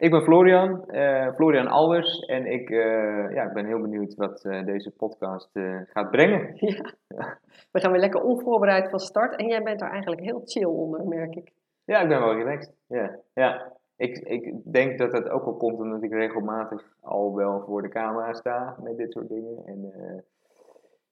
[0.00, 4.44] Ik ben Florian, eh, Florian Alders en ik, eh, ja, ik ben heel benieuwd wat
[4.44, 5.50] eh, deze podcast
[5.86, 6.54] gaat brengen.
[7.16, 7.38] Ja.
[7.70, 11.08] we gaan weer lekker onvoorbereid van start en jij bent er eigenlijk heel chill onder,
[11.08, 11.52] merk ik.
[11.84, 12.74] Ja, ik ben wel relaxed.
[12.86, 13.72] Ja, ja.
[13.96, 17.88] Ik, ik denk dat dat ook wel komt omdat ik regelmatig al wel voor de
[17.88, 19.62] camera sta met dit soort dingen.
[19.66, 19.92] En,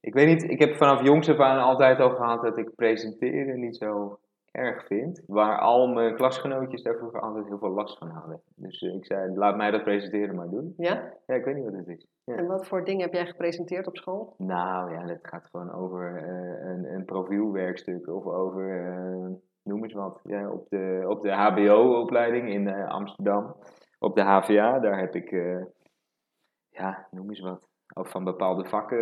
[0.01, 3.61] ik weet niet, ik heb vanaf jongs af aan altijd al gehad dat ik presenteren
[3.61, 4.19] niet zo
[4.59, 5.23] erg vind.
[5.27, 8.41] Waar al mijn klasgenootjes daar vroeger altijd heel veel last van hadden.
[8.57, 10.75] Dus eh, ik zei, laat mij dat presenteren maar doen.
[10.77, 11.13] Ja?
[11.27, 12.07] Ja, ik weet niet wat het is.
[12.25, 12.37] Ja.
[12.37, 14.35] En wat voor dingen heb jij gepresenteerd op school?
[14.39, 19.93] Nou ja, het gaat gewoon over uh, een, een profielwerkstuk of over, uh, noem eens
[19.93, 23.57] wat, ja, op de, op de HBO-opleiding in Amsterdam.
[23.99, 25.31] Op de HVA, daar heb ik,
[26.69, 27.68] ja, noem eens wat
[27.99, 28.97] ook van bepaalde vakken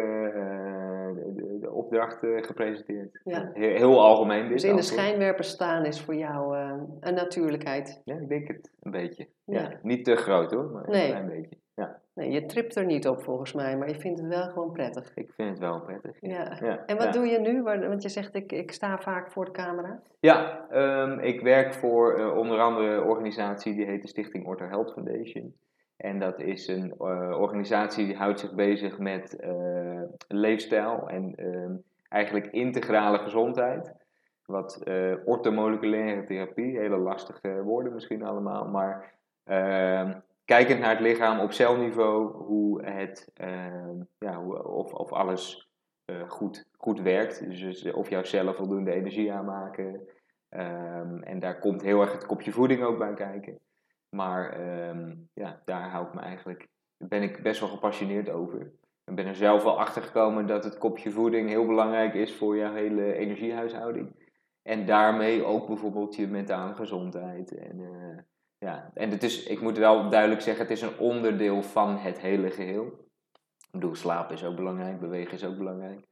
[1.14, 3.20] de, de, opdrachten gepresenteerd.
[3.24, 3.50] Ja.
[3.52, 4.42] Heel, heel, algemeen.
[4.42, 8.00] Dit dus in de schijnwerper staan is voor jou uh, een natuurlijkheid?
[8.04, 9.28] Ja, ik denk het een beetje.
[9.44, 9.70] Ja.
[9.82, 11.04] Niet te groot hoor, maar nee.
[11.04, 11.56] een klein beetje.
[11.74, 12.00] Ja.
[12.14, 15.12] Nee, je tript er niet op volgens mij, maar je vindt het wel gewoon prettig.
[15.14, 16.16] Ik vind het wel prettig.
[16.20, 16.56] Ja.
[16.60, 16.84] ja.
[16.86, 17.62] En wat doe je nu?
[17.62, 20.02] Want je zegt, ik, ik sta vaak voor de camera.
[20.20, 24.66] Ja, um, ik werk voor uh, onder andere een organisatie die heet de Stichting Ortho
[24.66, 25.54] Health Foundation.
[25.96, 31.78] En dat is een uh, organisatie die houdt zich bezig met uh, leefstijl en uh,
[32.08, 33.94] eigenlijk integrale gezondheid.
[34.44, 41.40] Wat uh, ortomoleculaire therapie, hele lastige woorden misschien allemaal, maar ehm, kijkend naar het lichaam
[41.40, 45.70] op celniveau, hoe het, ehm, ja, hoe, of, of alles
[46.28, 47.50] goed, goed werkt.
[47.50, 50.08] Dus, of jouw cellen voldoende energie aanmaken.
[50.48, 53.58] Ehm, en daar komt heel erg het kopje voeding ook bij kijken.
[54.16, 58.72] Maar um, ja, daar hou ik me eigenlijk, ben ik best wel gepassioneerd over.
[59.04, 62.56] Ik ben er zelf wel achter gekomen dat het kopje voeding heel belangrijk is voor
[62.56, 64.24] jouw hele energiehuishouding.
[64.62, 67.54] En daarmee ook bijvoorbeeld je mentale gezondheid.
[67.54, 68.18] En, uh,
[68.58, 72.20] ja, en het is, ik moet wel duidelijk zeggen, het is een onderdeel van het
[72.20, 72.86] hele geheel.
[73.56, 76.06] Ik bedoel, slapen is ook belangrijk, bewegen is ook belangrijk.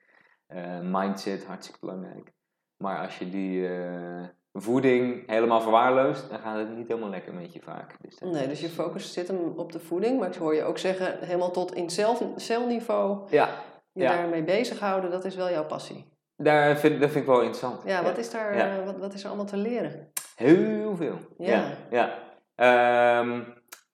[0.48, 2.32] Uh, mindset, hartstikke belangrijk.
[2.76, 7.52] Maar als je die, uh, voeding helemaal verwaarloost, dan gaat het niet helemaal lekker met
[7.52, 7.96] je vaak.
[8.00, 10.78] Dus nee, dus je focus zit hem op de voeding, maar ik hoor je ook
[10.78, 13.48] zeggen, helemaal tot in cel, celniveau ja.
[13.92, 14.16] je ja.
[14.16, 16.12] daarmee bezighouden, dat is wel jouw passie.
[16.36, 17.82] Daar vind, dat vind ik wel interessant.
[17.84, 20.12] Ja, wat, Is daar, uh, wat, wat is er allemaal te leren?
[20.36, 21.18] Heel veel.
[21.38, 21.76] Ja.
[21.90, 22.12] Ja,
[22.56, 23.20] ja.
[23.20, 23.44] Um,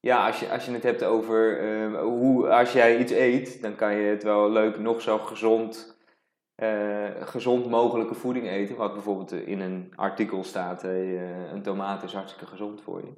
[0.01, 3.75] ja als, je, als je het hebt over uh, hoe, als jij iets eet, dan
[3.75, 5.99] kan je het wel leuk nog zo gezond
[6.63, 8.77] uh, gezond mogelijke voeding eten.
[8.77, 13.13] Wat bijvoorbeeld in een artikel staat, uh, een tomaat is hartstikke gezond voor je.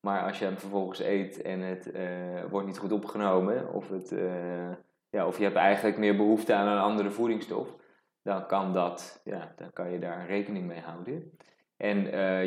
[0.00, 1.92] Maar als je hem vervolgens eet en het
[2.50, 4.14] wordt niet goed opgenomen, of, het,
[5.10, 7.76] ja, of je hebt eigenlijk meer behoefte aan een andere voedingsstof,
[8.22, 11.32] dan kan, dat, ja, dan kan je daar rekening mee houden.
[11.76, 11.98] En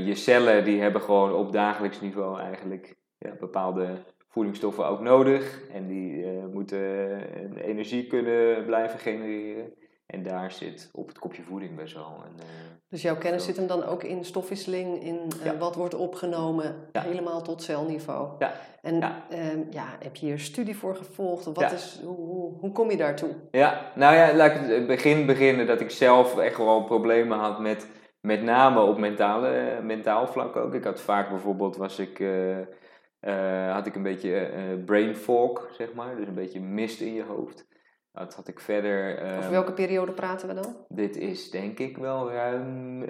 [0.05, 3.97] je cellen die hebben gewoon op dagelijks niveau eigenlijk ja, bepaalde
[4.27, 5.69] voedingsstoffen ook nodig.
[5.69, 7.21] En die moeten
[7.55, 9.73] energie kunnen blijven genereren.
[10.11, 12.23] En daar zit op het kopje voeding best wel.
[12.25, 12.45] Een, uh,
[12.89, 17.01] dus jouw kennis zit hem dan ook in stofwisseling, in uh, wat wordt opgenomen, ja.
[17.01, 18.29] helemaal tot celniveau.
[18.39, 18.53] Ja.
[18.81, 19.25] En ja.
[19.31, 19.37] Uh,
[19.69, 19.85] ja.
[19.99, 21.47] heb je hier studie voor gevolgd?
[21.47, 23.29] Of wat is, hoe, hoe, hoe, kom je daartoe?
[23.51, 27.59] Ja, nou ja, laat ik het begin beginnen dat ik zelf echt wel problemen had
[27.59, 27.87] met,
[28.21, 30.73] met name op mentale, mentaal vlak ook.
[30.73, 34.49] Ik had vaak bijvoorbeeld, was ik, eh, had ik een beetje
[34.85, 36.15] brain fog, zeg maar.
[36.15, 37.69] Dus een beetje mist in je hoofd.
[38.13, 39.13] Dat had ik verder.
[39.21, 40.75] Over ehm, welke periode praten we dan?
[40.87, 43.01] Dit is denk ik wel ruim.
[43.01, 43.09] Uh,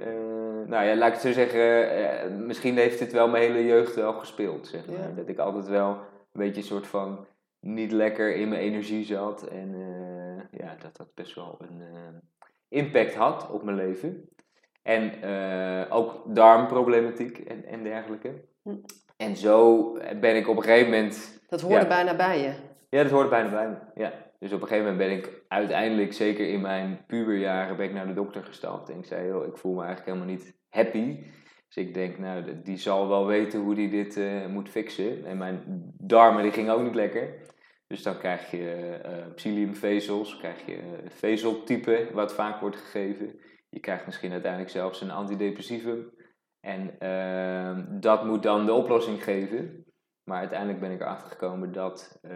[0.65, 1.99] nou ja, laat ik het zo zeggen.
[1.99, 4.67] Uh, misschien heeft dit wel mijn hele jeugd wel gespeeld.
[4.67, 5.15] Zeg maar.
[5.15, 5.97] Dat ik altijd wel een
[6.31, 7.25] beetje een soort van
[7.59, 9.47] niet lekker in mijn energie zat.
[9.47, 11.81] En uh, ja, dat dat best wel een
[12.69, 14.29] impact had op mijn leven.
[14.81, 15.11] En
[15.89, 18.43] ook darmproblematiek en, en dergelijke.
[18.63, 18.75] Hm.
[19.17, 21.39] En zo ben ik op een gegeven moment.
[21.47, 22.53] Dat hoorde bijna bij je.
[22.91, 24.01] Ja, dat hoorde bijna bij me.
[24.01, 24.13] Ja.
[24.39, 28.07] Dus op een gegeven moment ben ik uiteindelijk, zeker in mijn puberjaren, ben ik naar
[28.07, 28.89] de dokter gestapt.
[28.89, 31.23] En ik zei, joh, ik voel me eigenlijk helemaal niet happy.
[31.67, 35.25] Dus ik denk, nou, die zal wel weten hoe die dit uh, moet fixen.
[35.25, 35.63] En mijn
[35.97, 37.35] darmen, die gingen ook niet lekker.
[37.87, 43.39] Dus dan krijg je uh, psylliumvezels, krijg je vezeltype, wat vaak wordt gegeven.
[43.69, 46.09] Je krijgt misschien uiteindelijk zelfs een antidepressivum.
[46.59, 49.85] En uh, dat moet dan de oplossing geven.
[50.31, 52.31] Maar uiteindelijk ben ik erachter gekomen dat, uh,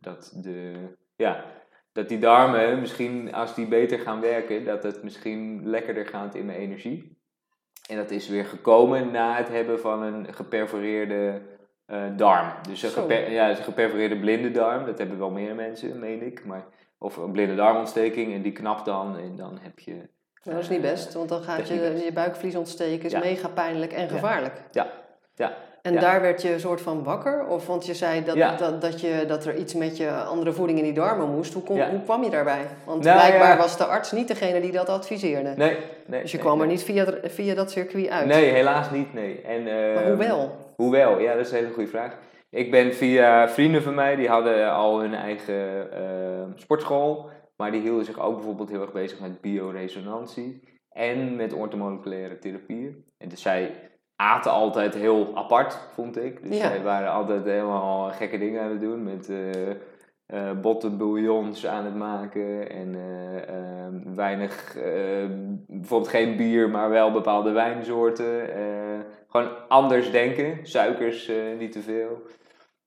[0.00, 0.74] dat de
[1.16, 1.44] ja,
[1.92, 6.46] dat die darmen misschien, als die beter gaan werken, dat het misschien lekkerder gaat in
[6.46, 7.18] mijn energie.
[7.88, 11.40] En dat is weer gekomen na het hebben van een geperforeerde
[11.86, 12.52] uh, darm.
[12.68, 16.44] Dus een, geper, ja, een geperforeerde blinde darm, dat hebben wel meer mensen, meen ik.
[16.44, 16.66] Maar,
[16.98, 20.08] of een blinde darmontsteking en die knapt dan en dan heb je...
[20.42, 24.08] Dat is niet best, want dan gaat je, je buikvlies ontsteken, is mega pijnlijk en
[24.08, 24.62] gevaarlijk.
[24.70, 24.92] Ja,
[25.34, 25.66] ja.
[25.82, 27.46] En daar werd je een soort van wakker?
[27.46, 30.78] Of want je zei dat, dat, dat, je, dat er iets met je andere voeding
[30.78, 31.54] in die darmen moest.
[31.54, 32.66] Hoe, hoe kwam je daarbij?
[32.84, 35.52] Want nou, blijkbaar was de arts niet degene die dat adviseerde.
[35.56, 35.76] Nee,
[36.06, 36.22] nee.
[36.22, 38.26] Dus je kwam er niet via, via dat circuit uit?
[38.26, 39.40] Nee, helaas niet, nee.
[39.40, 40.56] En, uh, maar hoe wel?
[40.76, 41.18] Hoe wel?
[41.18, 42.18] Ja, dat is een hele goede vraag.
[42.50, 47.30] Ik ben via vrienden van mij, die hadden al hun eigen uh, sportschool.
[47.56, 50.62] Maar die hielden zich ook bijvoorbeeld heel erg bezig met bioresonantie.
[50.92, 53.04] En met ortomoleculaire therapieën.
[53.18, 53.87] En dus zij
[54.20, 56.42] aten altijd heel apart, vond ik.
[56.48, 59.68] Dus zij waren altijd helemaal gekke dingen aan het doen met uh,
[60.26, 64.76] uh, aan het maken en uh, uh, weinig,
[65.66, 68.48] bijvoorbeeld geen bier, maar wel bepaalde wijnsoorten.
[69.28, 72.22] gewoon anders denken, suikers niet te veel.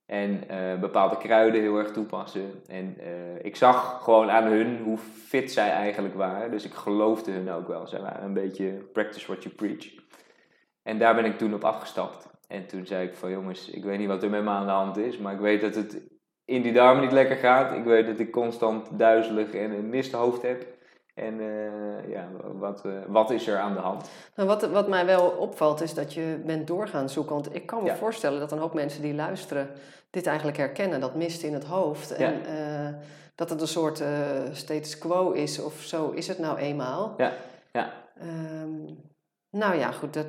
[0.06, 0.44] En
[0.80, 2.52] bepaalde kruiden heel erg toepassen.
[2.68, 2.98] En
[3.42, 6.52] ik zag gewoon aan hun hoe fit zij eigenlijk waren.
[6.52, 7.88] Dus ik geloofde hun ook wel.
[7.88, 10.01] Zij waren een beetje practice what you preach.
[10.84, 12.28] En daar ben ik toen op afgestapt.
[12.48, 14.72] En toen zei ik van jongens, ik weet niet wat er met me aan de
[14.72, 16.02] hand is, maar ik weet dat het
[16.46, 17.74] in die darmen niet lekker gaat.
[17.74, 20.66] Ik weet dat ik constant duizelig en een misthoofd heb.
[21.14, 24.10] En uh, ja, wat, uh, wat is er aan de hand?
[24.36, 27.34] Nou, wat, wat mij wel opvalt is dat je bent doorgaan zoeken.
[27.34, 29.70] Want ik kan me voorstellen dat een hoop mensen die luisteren
[30.10, 31.00] dit eigenlijk herkennen.
[31.00, 32.12] Dat mist in het hoofd.
[32.12, 32.90] En uh,
[33.36, 34.04] dat het een soort
[34.52, 37.14] status quo is of zo is het nou eenmaal.
[37.18, 37.32] Ja,
[37.72, 37.94] ja.
[38.22, 38.98] Um,
[39.50, 40.14] nou ja, goed.
[40.14, 40.28] Dat,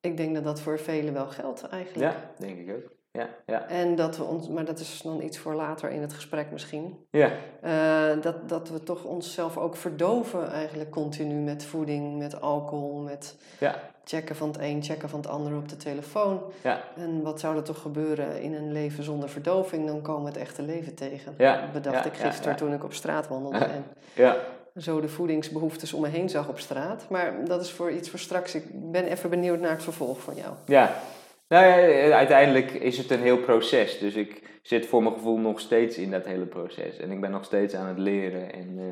[0.00, 2.12] ik denk dat dat voor velen wel geldt eigenlijk.
[2.12, 2.94] Ja, denk ik ook.
[3.16, 3.68] Ja, ja.
[3.68, 7.06] En dat we ons, maar dat is dan iets voor later in het gesprek misschien.
[7.10, 7.30] Ja.
[7.64, 13.36] Uh, dat, dat we toch onszelf ook verdoven eigenlijk continu met voeding, met alcohol, met
[13.58, 13.80] ja.
[14.04, 16.42] checken van het een, checken van het ander op de telefoon.
[16.62, 16.80] Ja.
[16.96, 19.86] En wat zou er toch gebeuren in een leven zonder verdoving?
[19.86, 21.34] Dan komen we het echte leven tegen.
[21.38, 21.60] Ja.
[21.60, 23.58] Dat bedacht ik gisteren toen ik op straat wandelde.
[23.76, 23.84] En
[24.14, 24.36] ja
[24.76, 27.06] zo de voedingsbehoeftes om me heen zag op straat.
[27.10, 28.54] Maar dat is voor iets voor straks.
[28.54, 30.54] Ik ben even benieuwd naar het vervolg van jou.
[30.66, 31.00] Ja,
[31.48, 33.98] nou ja, uiteindelijk is het een heel proces.
[33.98, 36.96] Dus ik zit voor mijn gevoel nog steeds in dat hele proces.
[36.96, 38.52] En ik ben nog steeds aan het leren.
[38.52, 38.84] En, uh,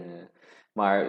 [0.73, 1.07] maar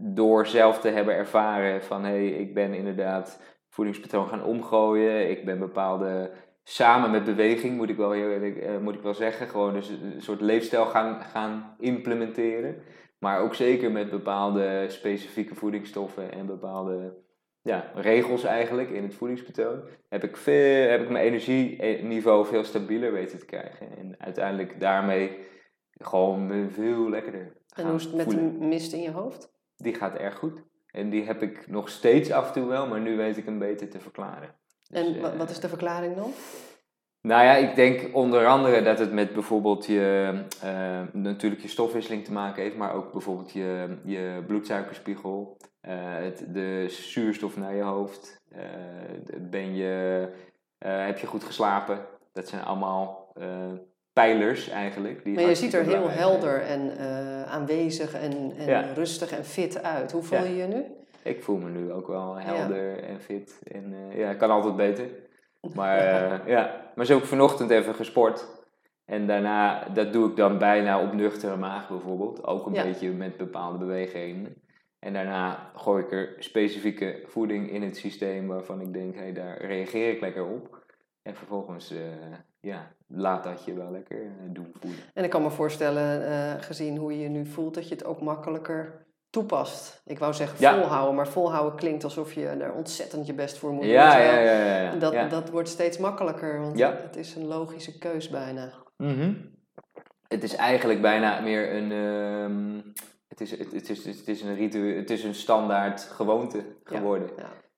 [0.00, 5.30] door zelf te hebben ervaren van hé, hey, ik ben inderdaad voedingspatroon gaan omgooien.
[5.30, 6.30] Ik ben bepaalde
[6.62, 10.22] samen met beweging, moet ik wel, heel, uh, moet ik wel zeggen, gewoon dus een
[10.22, 12.82] soort leefstijl gaan, gaan implementeren.
[13.18, 17.24] Maar ook zeker met bepaalde specifieke voedingsstoffen en bepaalde
[17.62, 19.82] ja, regels eigenlijk in het voedingspatroon.
[20.08, 23.96] Heb ik, veel, heb ik mijn energieniveau veel stabieler weten te krijgen.
[23.96, 25.38] En uiteindelijk daarmee
[25.90, 27.56] gewoon veel lekkerder.
[27.74, 29.52] En hoe is het met de mist in je hoofd?
[29.76, 30.62] Die gaat erg goed.
[30.90, 33.58] En die heb ik nog steeds af en toe wel, maar nu weet ik hem
[33.58, 34.54] beter te verklaren.
[34.88, 36.32] Dus, en wat is de verklaring dan?
[37.26, 40.32] Nou ja, ik denk onder andere dat het met bijvoorbeeld je,
[40.64, 45.56] uh, natuurlijk je stofwisseling te maken heeft, maar ook bijvoorbeeld je, je bloedsuikerspiegel,
[45.88, 48.60] uh, het, de zuurstof naar je hoofd, uh,
[49.40, 50.28] ben je,
[50.78, 51.98] heb je goed geslapen.
[52.32, 53.32] Dat zijn allemaal
[54.12, 55.24] pijlers eigenlijk.
[55.24, 56.98] Die maar je ziet er heel helder en
[57.48, 60.12] aanwezig en, en rustig en fit uit.
[60.12, 60.84] Hoe voel je je nu?
[61.22, 63.60] Ik voel me nu ook wel helder en fit.
[63.72, 65.04] En ja, kan altijd beter.
[65.74, 68.46] Maar uh, ja, maar zo ook vanochtend even gesport.
[69.04, 72.44] En daarna, dat doe ik dan bijna op nuchtere maag bijvoorbeeld.
[72.44, 74.54] Ook een beetje met bepaalde bewegingen.
[74.98, 79.32] En daarna gooi ik er specifieke voeding in het systeem waarvan ik denk, hé, hey,
[79.32, 80.84] daar reageer ik lekker op.
[81.22, 81.98] En vervolgens, uh,
[82.60, 85.00] ja, laat dat je wel lekker uh, doen voelen.
[85.14, 88.04] En ik kan me voorstellen, uh, gezien hoe je je nu voelt, dat je het
[88.04, 89.05] ook makkelijker
[89.36, 90.02] toepast.
[90.04, 93.82] Ik wou zeggen volhouden, maar volhouden klinkt alsof je er ontzettend je best voor moet
[93.82, 93.90] doen.
[93.90, 98.28] Ja, ja, ja, ja, Dat, dat wordt steeds makkelijker, want het is een logische keus
[98.28, 98.72] bijna.
[98.96, 99.54] Mm
[100.28, 101.90] Het is eigenlijk bijna meer een...
[101.90, 102.92] Um,
[103.28, 107.30] het, is, het, het, is, het, is een ritueel, het is een standaard gewoonte geworden.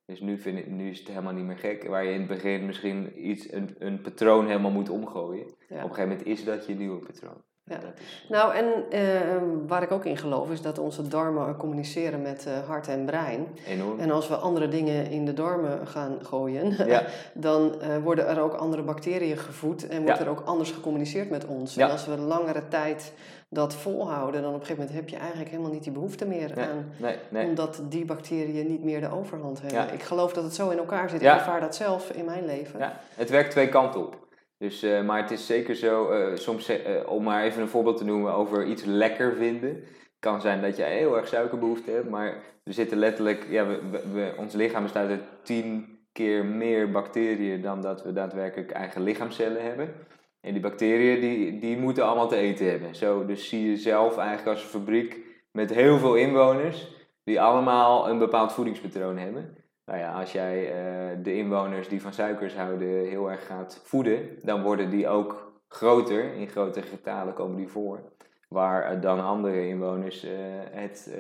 [0.06, 1.86] Dus nu, vind ik, nu is het helemaal niet meer gek.
[1.86, 5.46] Waar je in het begin misschien iets, een, een patroon helemaal moet omgooien.
[5.46, 7.42] Op een gegeven moment is dat je nieuwe patroon.
[7.68, 7.78] Ja.
[8.28, 9.00] Nou, en uh,
[9.66, 13.46] waar ik ook in geloof is dat onze darmen communiceren met uh, hart en brein.
[13.66, 13.98] Enorm.
[14.00, 17.04] En als we andere dingen in de darmen gaan gooien, ja.
[17.34, 21.46] dan uh, worden er ook andere bacteriën gevoed en wordt er ook anders gecommuniceerd met
[21.46, 21.76] ons.
[21.76, 23.12] En als we langere tijd
[23.48, 26.52] dat volhouden, dan op een gegeven moment heb je eigenlijk helemaal niet die behoefte meer
[26.54, 26.92] nee, aan.
[26.96, 27.46] Nee, nee.
[27.46, 29.94] Omdat die bacteriën niet meer de overhand hebben.
[29.94, 31.20] Ik geloof dat het zo in elkaar zit.
[31.20, 32.78] Ik ervaar dat zelf in mijn leven.
[32.78, 34.27] Ja, het werkt twee kanten op.
[34.58, 37.96] Dus, uh, maar het is zeker zo, uh, soms, uh, om maar even een voorbeeld
[37.96, 39.84] te noemen over iets lekker vinden.
[40.18, 43.80] Kan zijn dat je heel erg suikerbehoefte hebt, maar we zitten letterlijk, ja, we,
[44.12, 49.62] we, ons lichaam bestaat uit tien keer meer bacteriën dan dat we daadwerkelijk eigen lichaamcellen
[49.62, 49.94] hebben.
[50.40, 52.94] En die bacteriën die, die moeten allemaal te eten hebben.
[52.94, 55.18] Zo, dus zie je zelf eigenlijk als een fabriek
[55.52, 56.88] met heel veel inwoners
[57.24, 59.56] die allemaal een bepaald voedingspatroon hebben.
[59.88, 64.38] Nou ja, als jij uh, de inwoners die van suikers houden heel erg gaat voeden,
[64.42, 66.34] dan worden die ook groter.
[66.34, 68.00] In grotere getalen komen die voor.
[68.48, 70.30] Waar uh, dan andere inwoners uh,
[70.70, 71.10] het,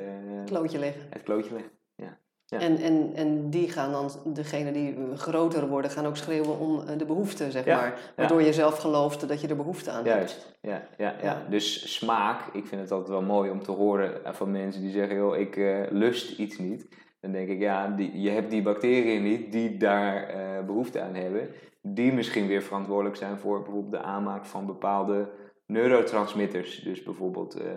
[0.44, 1.02] klootje leggen.
[1.10, 1.70] Het klootje leggen.
[1.94, 2.18] Ja.
[2.44, 2.58] Ja.
[2.58, 7.04] En, en, en die gaan dan, degene die groter worden, gaan ook schreeuwen om de
[7.04, 8.12] behoefte, zeg Ja, maar.
[8.16, 10.16] Waardoor je zelf gelooft dat je er behoefte aan hebt.
[10.16, 11.42] Juist, ja, ja, ja.
[11.48, 15.16] Dus smaak, ik vind het altijd wel mooi om te horen van mensen die zeggen,
[15.16, 15.56] joh, ik
[15.90, 16.88] lust iets niet.
[17.28, 21.14] Dan denk ik, ja, die, je hebt die bacteriën niet die daar eh, behoefte aan
[21.14, 21.48] hebben.
[21.82, 25.30] Die misschien weer verantwoordelijk zijn voor bijvoorbeeld de aanmaak van bepaalde
[25.66, 26.78] neurotransmitters.
[26.78, 27.70] Dus bijvoorbeeld uh,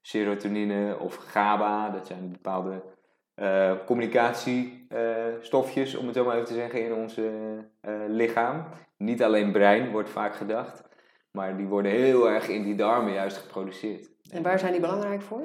[0.00, 1.90] serotonine of GABA.
[1.90, 2.82] Dat zijn bepaalde
[3.36, 7.20] uh, communicatiestofjes, om het zo maar even te zeggen, in ons
[8.08, 8.64] lichaam.
[8.96, 10.82] Niet alleen brein, wordt vaak gedacht.
[11.30, 14.10] Maar die worden heel erg in die darmen juist geproduceerd.
[14.30, 15.42] En waar zijn die belangrijk voor?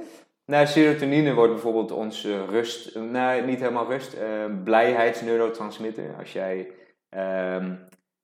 [0.48, 6.16] Nou, serotonine wordt bijvoorbeeld onze rust, nou niet helemaal rust, uh, blijheidsneurotransmitter.
[6.20, 6.72] Als jij
[7.16, 7.66] uh,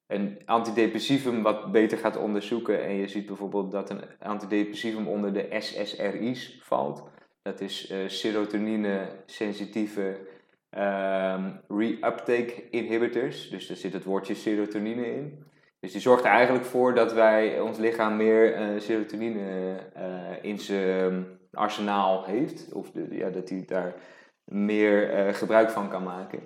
[0.08, 5.48] een antidepressivum wat beter gaat onderzoeken en je ziet bijvoorbeeld dat een antidepressivum onder de
[5.60, 7.04] SSRI's valt.
[7.42, 10.18] Dat is uh, serotonine-sensitieve
[10.78, 13.50] uh, reuptake inhibitors.
[13.50, 15.44] Dus daar zit het woordje serotonine in.
[15.80, 19.76] Dus die zorgt er eigenlijk voor dat wij ons lichaam meer serotonine
[20.42, 22.74] in zijn arsenaal heeft.
[22.74, 23.94] Of de, ja, dat hij daar
[24.44, 26.40] meer uh, gebruik van kan maken.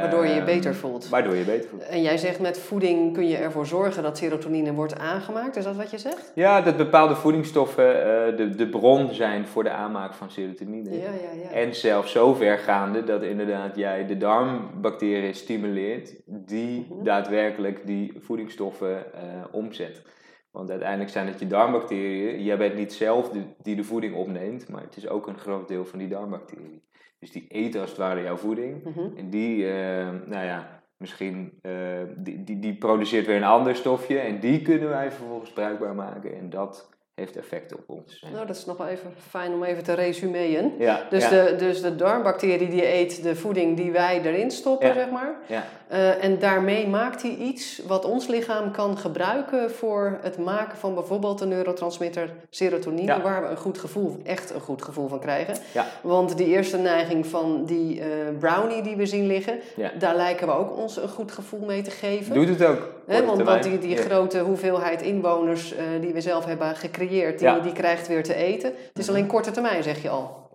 [0.00, 1.08] waardoor je je beter voelt.
[1.08, 1.82] Waardoor je beter voelt.
[1.82, 5.56] En jij zegt met voeding kun je ervoor zorgen dat serotonine wordt aangemaakt.
[5.56, 6.32] Is dat wat je zegt?
[6.34, 10.90] Ja, dat bepaalde voedingsstoffen uh, de, de bron zijn voor de aanmaak van serotonine.
[10.90, 11.50] Ja, ja, ja.
[11.50, 17.04] En zelfs zo vergaande dat inderdaad jij de darmbacteriën stimuleert die -hmm.
[17.04, 20.02] daadwerkelijk die voedingsstoffen uh, omzet.
[20.50, 22.42] Want uiteindelijk zijn het je darmbacteriën.
[22.42, 25.68] Jij bent niet zelf de, die de voeding opneemt, maar het is ook een groot
[25.68, 26.82] deel van die darmbacteriën.
[27.18, 28.84] Dus die eten als het ware jouw voeding.
[28.84, 29.16] Mhm.
[29.16, 31.72] En die, uh, nou ja, misschien, uh,
[32.16, 34.18] die, die, die produceert weer een ander stofje.
[34.18, 36.36] En die kunnen wij vervolgens bruikbaar maken.
[36.36, 36.90] En dat
[37.20, 38.24] heeft effect op ons.
[38.32, 40.72] Nou, dat is nog wel even fijn om even te resumeren.
[40.78, 41.44] Ja, dus, ja.
[41.44, 44.94] De, dus de darmbacterie die eet de voeding die wij erin stoppen, Ja.
[44.94, 45.34] zeg maar.
[45.46, 45.64] Ja.
[45.92, 50.94] Uh, en daarmee maakt hij iets wat ons lichaam kan gebruiken voor het maken van
[50.94, 55.56] bijvoorbeeld de neurotransmitter serotonine, waar we een goed gevoel, echt een goed gevoel van krijgen.
[56.02, 58.06] Want die eerste neiging van die eh,
[58.38, 59.60] brownie die we zien liggen,
[59.98, 62.34] daar lijken we ook ons een goed gevoel mee te geven.
[62.34, 62.88] Doet het ook.
[63.18, 64.02] Korte want, die, die Ja.
[64.02, 67.54] grote hoeveelheid inwoners eh, die we zelf hebben gecreëerd, die, Ja.
[67.54, 67.62] Mhm.
[67.62, 68.72] die krijgt weer te eten.
[68.88, 70.48] Het is alleen korte termijn, zeg je al.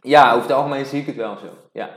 [0.00, 1.46] Ja, over het algemeen zie ik het wel zo.
[1.72, 1.90] Ja.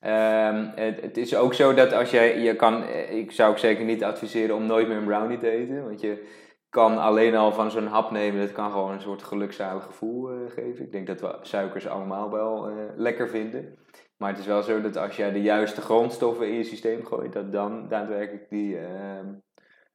[0.00, 3.58] Ehm, het, het is ook zo dat als jij, je kan, eh, ik zou ook
[3.58, 5.84] zeker niet adviseren om nooit meer een brownie te eten.
[5.84, 6.26] Want je
[6.70, 10.34] kan alleen al van zo'n hap nemen, dat kan gewoon een soort gelukzalig gevoel eh,
[10.54, 10.84] geven.
[10.84, 13.78] Ik denk dat we suikers allemaal wel lekker vinden.
[14.22, 17.32] Maar het is wel zo dat als jij de juiste grondstoffen in je systeem gooit,
[17.32, 19.26] dat dan daadwerkelijk die, ehm,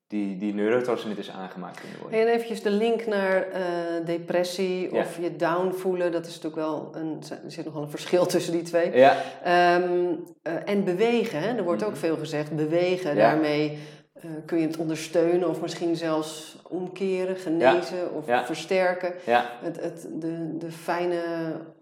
[0.08, 2.20] die, die neurotransmitters aangemaakt kunnen worden.
[2.20, 3.62] En eventjes de link naar eh,
[4.06, 5.00] depressie Ja.
[5.00, 6.12] of je down voelen.
[6.12, 8.92] Dat is natuurlijk wel een, er zit nog wel een verschil tussen die twee.
[8.98, 11.56] Ja, Ehm, eh, en bewegen, hè?
[11.58, 12.00] er wordt ook Mhm.
[12.00, 12.56] veel gezegd.
[12.56, 13.30] Bewegen, Ja.
[13.30, 13.78] daarmee
[14.14, 19.14] eh, kun je het ondersteunen of misschien zelfs omkeren, genezen of versterken.
[19.26, 19.46] ja.
[19.62, 21.22] Het, het, de, de fijne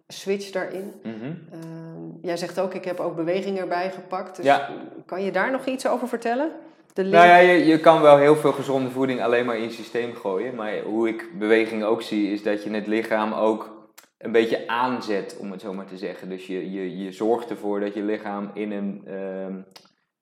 [0.08, 0.94] switch daarin.
[1.04, 1.14] mhm.
[1.52, 4.36] Ehm, jij zegt ook, ik heb ook beweging erbij gepakt.
[4.36, 4.70] Dus Ja.
[5.06, 6.52] kan je daar nog iets over vertellen?
[6.94, 7.14] De link?
[7.16, 10.14] Nou ja, je, je kan wel heel veel gezonde voeding alleen maar in je systeem
[10.14, 10.56] gooien.
[10.56, 13.74] Maar hoe ik beweging ook zie, is dat je het lichaam ook
[14.18, 16.30] een beetje aanzet, om het zo maar te zeggen.
[16.30, 19.54] Dus je, je, je zorgt ervoor dat je lichaam in een, ehm,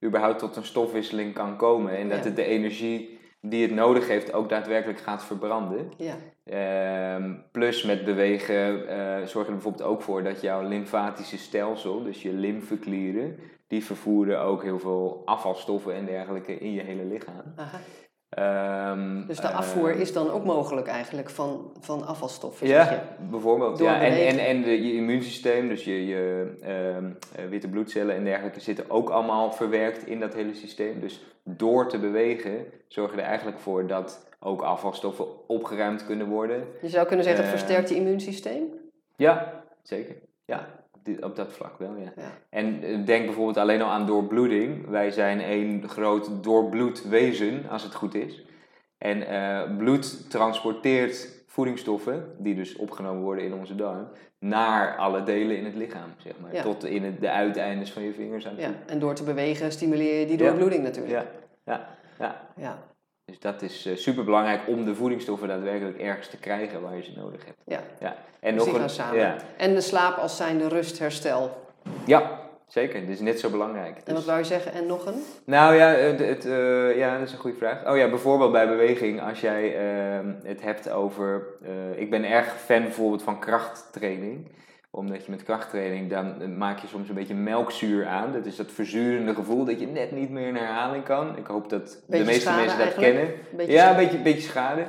[0.04, 1.96] überhaupt tot een stofwisseling kan komen.
[1.96, 2.24] En dat Ja.
[2.24, 3.13] het de energie
[3.46, 5.92] die het nodig heeft ook daadwerkelijk gaat verbranden.
[5.96, 6.16] Ja.
[6.44, 12.22] Ehm, plus met bewegen eh zorg er bijvoorbeeld ook voor dat jouw lymfatische stelsel, dus
[12.22, 17.52] je lymfeklieren, die vervoeren ook heel veel afvalstoffen en dergelijke in je hele lichaam.
[17.56, 17.80] Aha.
[18.34, 22.66] Ehm, Dus de afvoer is dan ook mogelijk eigenlijk van, van afvalstoffen.
[22.66, 22.94] zeg je?
[22.94, 23.78] Ja, bijvoorbeeld.
[23.78, 24.00] Door Ja.
[24.00, 28.60] En, en, en de, je immuunsysteem, dus je, je ehm, eh, witte bloedcellen en dergelijke,
[28.60, 31.00] zitten ook allemaal verwerkt in dat hele systeem.
[31.00, 36.64] Dus door te bewegen zorg je er eigenlijk voor dat ook afvalstoffen opgeruimd kunnen worden.
[36.82, 38.64] Je zou kunnen zeggen, het Eh, versterkt je immuunsysteem.
[39.16, 40.16] Ja, zeker.
[40.44, 40.68] Ja.
[41.20, 42.12] Op dat vlak wel, ja.
[42.16, 42.38] Ja.
[42.50, 44.88] En eh, denk bijvoorbeeld alleen al aan doorbloeding.
[44.88, 48.44] Wij zijn een groot doorbloed wezen, als het goed is.
[48.98, 54.08] En eh, bloed transporteert voedingsstoffen, die dus opgenomen worden in onze darm,
[54.38, 56.54] naar alle delen in het lichaam, zeg maar.
[56.54, 56.62] Ja.
[56.62, 58.62] Tot in het, de uiteindes van je vingers aan toe.
[58.62, 61.26] Ja, en door te bewegen stimuleer je die doorbloeding natuurlijk.
[61.64, 62.48] ja, ja.
[62.56, 62.93] ja.
[63.24, 67.12] Dus dat is super belangrijk om de voedingsstoffen daadwerkelijk ergens te krijgen waar je ze
[67.16, 67.58] nodig hebt.
[67.66, 67.80] Ja.
[68.00, 68.16] Ja.
[68.40, 69.18] En Dus die een, samen.
[69.18, 69.36] Ja.
[69.56, 71.66] En de slaap als zijnde rust, herstel.
[72.06, 73.00] ja, zeker.
[73.00, 73.96] Dat is net zo belangrijk.
[73.96, 74.72] En Dus- wat wou je zeggen?
[74.72, 75.22] En nog een?
[75.44, 77.86] Nou ja, het, het, eh, ja, dat is een goede vraag.
[77.86, 81.46] Oh ja, bijvoorbeeld bij beweging, als jij ehm, het hebt over.
[81.64, 84.46] eh, ik ben erg fan bijvoorbeeld van krachttraining.
[84.94, 88.32] Omdat je met krachttraining, dan maak je soms een beetje melkzuur aan.
[88.32, 91.36] Dat is dat verzurende gevoel dat je net niet meer in herhaling kan.
[91.36, 93.12] Ik hoop dat de meeste mensen dat eigenlijk?
[93.12, 93.34] kennen.
[93.56, 94.84] Beetje ja, een beetje, beetje schade.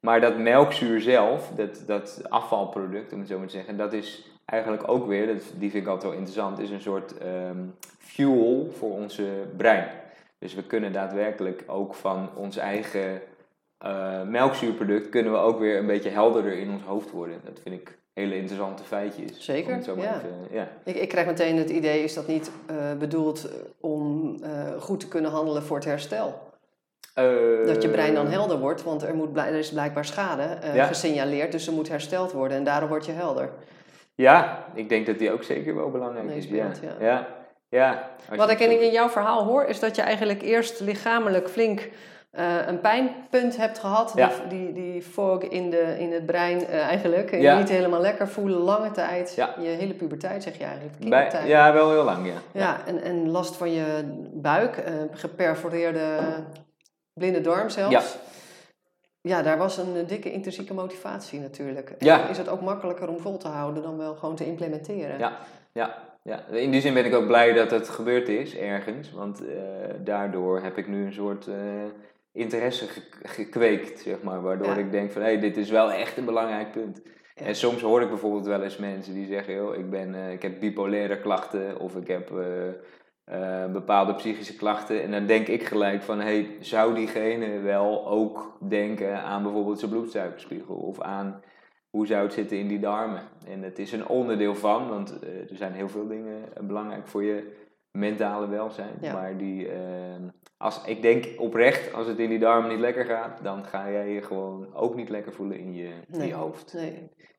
[0.00, 4.30] Maar dat melkzuur zelf, dat, dat afvalproduct, om het zo maar te zeggen, dat is
[4.44, 7.58] eigenlijk ook weer, dat, die vind ik altijd wel interessant, is een soort ehm,
[7.98, 9.88] fuel voor onze brein.
[10.38, 13.20] Dus we kunnen daadwerkelijk ook van ons eigen
[13.78, 17.40] eh, melkzuurproduct, kunnen we ook weer een beetje helderder in ons hoofd worden.
[17.44, 19.44] Dat vind ik hele interessante feitjes.
[19.44, 20.02] Zeker, zo ja.
[20.02, 20.68] even- ja.
[20.84, 23.48] Ik, ik krijg meteen het idee, is dat niet eh, bedoeld
[23.80, 26.42] om eh, goed te kunnen handelen voor het herstel?
[27.66, 30.74] Dat je brein dan Eh, helder wordt, want er, moet, er is blijkbaar schade eh,
[30.74, 30.86] Ja.
[30.86, 33.48] gesignaleerd, dus er moet hersteld worden en daardoor word je helder.
[34.14, 36.46] Ja, ik denk dat die ook zeker wel belangrijk is.
[36.46, 36.70] Ja.
[36.82, 36.94] Ja.
[37.00, 37.26] ja.
[37.68, 38.10] Ja.
[38.28, 41.88] als Wat ik in jouw verhaal hoor, is dat je eigenlijk eerst lichamelijk flink
[42.34, 44.12] eh, een pijnpunt hebt gehad.
[44.16, 44.30] Ja.
[44.48, 47.32] Die, die, die fog in, de, in het brein eh, eigenlijk.
[47.32, 47.52] En Ja.
[47.52, 49.34] je niet helemaal lekker voelen, lange tijd.
[49.34, 49.54] Ja.
[49.60, 51.08] Je hele puberteit zeg je eigenlijk.
[51.08, 52.60] Bij, ja, wel heel lang, ja.
[52.60, 53.84] Ja, en, en last van je
[54.32, 56.18] buik, eh, geperforeerde
[57.12, 57.92] blinde darm zelfs.
[57.92, 58.02] Ja.
[59.20, 61.90] Ja, daar was een dikke intrinsieke motivatie natuurlijk.
[61.90, 62.28] En Ja.
[62.28, 65.18] is het ook makkelijker om vol te houden dan wel gewoon te implementeren.
[65.18, 65.32] Ja.
[65.72, 69.12] Ja, ja, in die zin ben ik ook blij dat het gebeurd is ergens.
[69.12, 69.42] Want
[69.98, 71.48] daardoor heb ik nu een soort
[72.34, 74.42] interesse ge- gekweekt, zeg maar.
[74.42, 74.76] Waardoor Ja.
[74.76, 77.00] ik denk van, hé, hey, dit is wel echt een belangrijk punt.
[77.34, 77.44] Ja.
[77.46, 80.42] En soms hoor ik bijvoorbeeld wel eens mensen die zeggen, joh, ik, ben, eh, ik
[80.42, 82.68] heb bipolaire klachten of ik heb eh,
[83.24, 85.02] eh, bepaalde psychische klachten.
[85.02, 89.90] En dan denk ik gelijk van, hey, zou diegene wel ook denken aan bijvoorbeeld zijn
[89.90, 91.42] bloedsuikerspiegel of aan
[91.90, 93.22] hoe zou het zitten in die darmen?
[93.46, 97.52] En het is een onderdeel van, want er zijn heel veel dingen belangrijk voor je
[97.90, 98.94] mentale welzijn.
[99.00, 99.12] Ja.
[99.12, 99.78] Maar die, eh,
[100.64, 104.08] als, ik denk oprecht, als het in die darmen niet lekker gaat, dan ga jij
[104.08, 106.28] je gewoon ook niet lekker voelen in je, in Nee.
[106.28, 106.72] je hoofd.
[106.74, 106.94] Nee.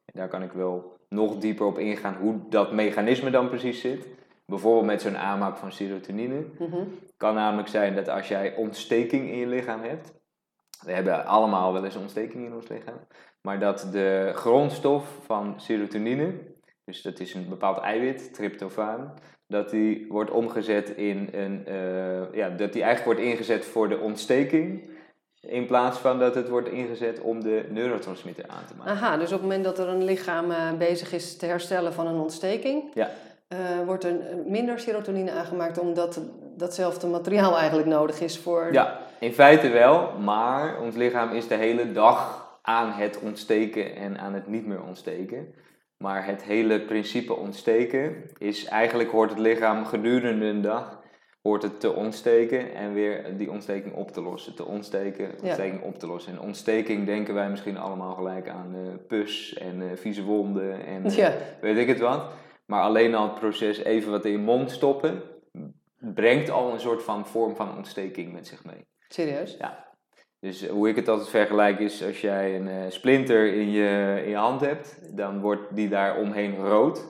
[0.06, 4.08] En daar kan ik wel nog dieper op ingaan hoe dat mechanisme dan precies zit.
[4.46, 6.46] Bijvoorbeeld met zo'n aanmaak van serotonine.
[6.60, 10.14] Het kan namelijk zijn dat als jij ontsteking in je lichaam hebt.
[10.86, 13.00] We hebben allemaal wel eens ontsteking in ons lichaam.
[13.42, 16.34] Maar dat de grondstof van serotonine,
[16.84, 19.14] dus dat is een bepaald eiwit, tryptofaan,
[19.48, 23.98] dat die wordt omgezet in een, eh, ja, dat die eigenlijk wordt ingezet voor de
[24.00, 24.90] ontsteking.
[25.42, 28.92] In plaats van dat het wordt ingezet om de neurotransmitter aan te maken.
[28.94, 32.08] Aha, dus op het moment dat er een lichaam eh, bezig is te herstellen van
[32.08, 33.10] een ontsteking, Ja.
[33.48, 36.22] eh, wordt er minder serotonine aangemaakt omdat
[36.58, 38.70] datzelfde materiaal eigenlijk nodig is voor.
[38.72, 44.20] Ja, in feite wel, maar ons lichaam is de hele dag aan het ontsteken en
[44.20, 45.54] aan het niet meer ontsteken.
[45.98, 51.04] Maar het hele principe ontsteken is eigenlijk hoort het lichaam gedurende een dag
[51.42, 54.56] hoort het te ontsteken en weer die ontsteking op te lossen.
[54.56, 56.34] Te ontsteken, ontsteking op te lossen.
[56.34, 61.06] En ontsteking denken wij misschien allemaal gelijk aan eh, pus en eh, vieze wonden en
[61.06, 61.34] eh, Ja.
[61.62, 62.34] weet ik het wat.
[62.66, 65.22] Maar alleen al het proces even wat in je mond stoppen
[66.00, 68.86] brengt al een soort van vorm van ontsteking met zich mee.
[69.08, 69.58] Serieus?
[70.46, 74.22] Dus eh, hoe ik het altijd vergelijk is, als jij een eh, splinter in je,
[74.24, 77.06] in je hand hebt, dan wordt die daar omheen rood.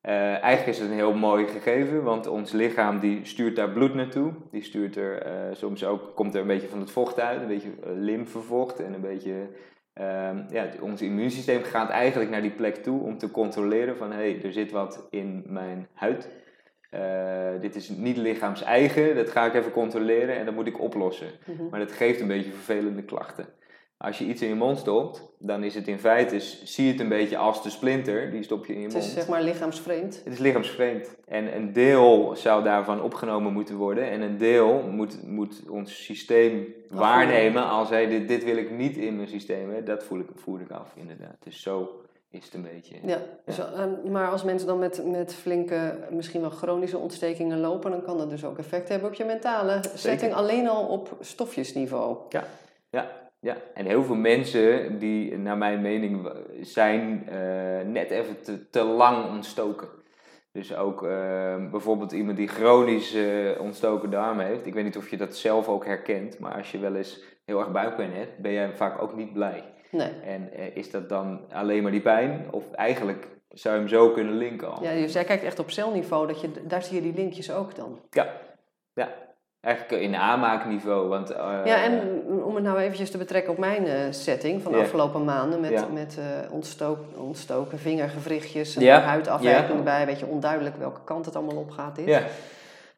[0.00, 3.94] Eh, eigenlijk is het een heel mooi gegeven, want ons lichaam die stuurt daar bloed
[3.94, 4.32] naartoe.
[4.50, 7.72] Die stuurt er soms ook, komt er een beetje van het vocht uit, een beetje
[7.94, 9.34] lymfevocht en een beetje...
[9.92, 14.16] ehm, ja, ons immuunsysteem gaat eigenlijk naar die plek toe om te controleren van hé,
[14.16, 16.28] hey, er zit wat in mijn huid.
[16.90, 20.80] Eh, dit is niet lichaams eigen, dat ga ik even controleren en dat moet ik
[20.80, 21.28] oplossen.
[21.44, 21.68] Mhm.
[21.70, 23.46] Maar dat geeft een beetje vervelende klachten.
[23.96, 27.00] Als je iets in je mond stopt, dan is het in feite, zie je het
[27.00, 29.04] een beetje als de splinter, die stop je in je Het mond.
[29.04, 30.20] is zeg maar lichaamsvreemd.
[30.24, 31.16] Het is lichaamsvreemd.
[31.26, 34.10] En een deel zou daarvan opgenomen moeten worden.
[34.10, 38.96] En een deel moet, moet ons systeem waarnemen als hey, dit, dit wil ik niet
[38.96, 39.70] in mijn systeem.
[39.70, 39.82] Hè.
[39.82, 41.36] Dat voel ik, voer ik af, inderdaad.
[41.44, 42.94] Dus zo is het een beetje.
[43.04, 48.02] Ja, ehm, maar als mensen dan met, met flinke, misschien wel chronische ontstekingen lopen, dan
[48.02, 52.18] kan dat dus ook effect hebben op je mentale setting, alleen al op stofjesniveau.
[53.40, 58.82] Ja, en heel veel mensen die, naar mijn mening, zijn eh, net even te, te
[58.82, 59.88] lang ontstoken.
[60.52, 64.66] Dus ook ehm, bijvoorbeeld iemand die chronisch eh, ontstoken darmen heeft.
[64.66, 67.58] Ik weet niet of je dat zelf ook herkent, maar als je wel eens heel
[67.58, 69.64] erg buikpijn hebt, ben je vaak ook niet blij.
[69.90, 70.10] Nee.
[70.24, 72.46] En eh, is dat dan alleen maar die pijn?
[72.50, 74.82] Of eigenlijk zou je hem zo kunnen linken al?
[74.82, 77.74] Ja, dus jij kijkt echt op celniveau, dat je, daar zie je die linkjes ook
[77.76, 77.98] dan.
[78.10, 78.26] Ja,
[78.94, 79.08] ja.
[79.60, 81.08] Eigenlijk in aanmaakniveau.
[81.08, 84.72] Want, eh, Ja, en om het nou eventjes te betrekken op mijn eh, setting van
[84.72, 85.86] de afgelopen maanden met, Ja.
[85.92, 86.18] met
[86.50, 89.00] ontstook, ontstoken vingergewrichtjes en Ja.
[89.00, 89.76] huidafwijking Ja.
[89.76, 91.96] erbij, een beetje onduidelijk welke kant het allemaal op gaat.
[91.96, 92.06] Dit.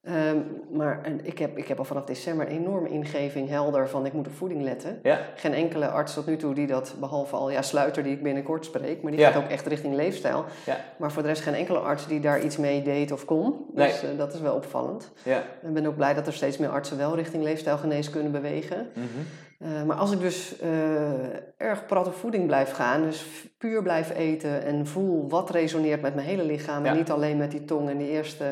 [0.02, 0.36] Ehm,
[0.70, 4.12] maar en ik, heb, ik heb al vanaf december een enorme ingeving helder van ik
[4.12, 4.98] moet op voeding letten.
[5.02, 8.22] ja, Geen enkele arts tot nu toe die dat, behalve al ja, Sluiter die ik
[8.22, 9.30] binnenkort spreek, maar die Ja.
[9.30, 10.44] gaat ook echt richting leefstijl.
[10.66, 13.54] ja, Maar voor de rest geen enkele arts die daar iets mee deed of kon.
[13.74, 15.10] Dus eh, dat is wel opvallend.
[15.22, 15.42] ja.
[15.62, 18.88] Ik ben ook blij dat er steeds meer artsen wel richting leefstijlgeneeskunde bewegen.
[18.94, 19.06] Mhm.
[19.60, 20.68] Eh, maar als ik dus eh,
[21.56, 23.26] erg prat op voeding blijf gaan, dus
[23.58, 26.90] puur blijf eten en voel wat resoneert met mijn hele lichaam Ja.
[26.90, 28.44] en niet alleen met die tong en die eerste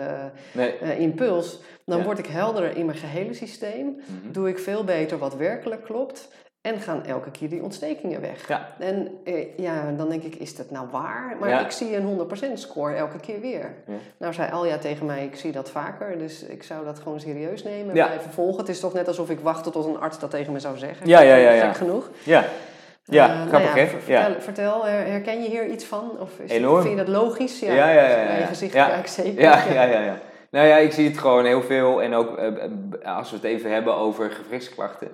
[0.54, 0.78] Nee.
[0.78, 2.04] eh, impuls, dan Ja.
[2.04, 3.86] word ik helderder in mijn gehele systeem.
[3.86, 4.32] Mhm.
[4.32, 6.28] Doe ik veel beter wat werkelijk klopt
[6.60, 8.48] en gaan elke keer die ontstekingen weg.
[8.48, 8.68] Ja.
[8.78, 11.36] En eh, ja, dan denk ik, is dat nou waar?
[11.40, 11.60] Maar Ja.
[11.64, 13.74] ik zie een 100% score elke keer weer.
[13.86, 13.92] Ja.
[14.16, 17.62] Nou zei Alja tegen mij, ik zie dat vaker, dus ik zou dat gewoon serieus
[17.62, 18.06] nemen en Ja.
[18.06, 18.58] blijven volgen.
[18.60, 21.06] Het is toch net alsof ik wachtte tot een arts dat tegen me zou zeggen.
[21.06, 21.66] Ja, ja, ja, ja.
[21.66, 22.10] Gek genoeg.
[22.22, 22.44] Ja,
[23.04, 23.90] ja Eh, nou grappig ja, hè?
[24.06, 24.22] Ja.
[24.22, 26.10] Vertel, vertel, her- herken je hier iets van?
[26.20, 26.82] Of is Enorm.
[26.82, 27.60] vind je dat logisch?
[27.60, 28.46] Ja, ja, ja, ja, ja.
[28.46, 29.06] gezicht Ja.
[29.06, 29.42] zeker.
[29.42, 30.18] Ja, ja, ja, ja.
[30.50, 32.02] Nou ja, ik zie het gewoon heel veel.
[32.02, 35.08] En ook eh, als we het even hebben over gewrichtsklachten,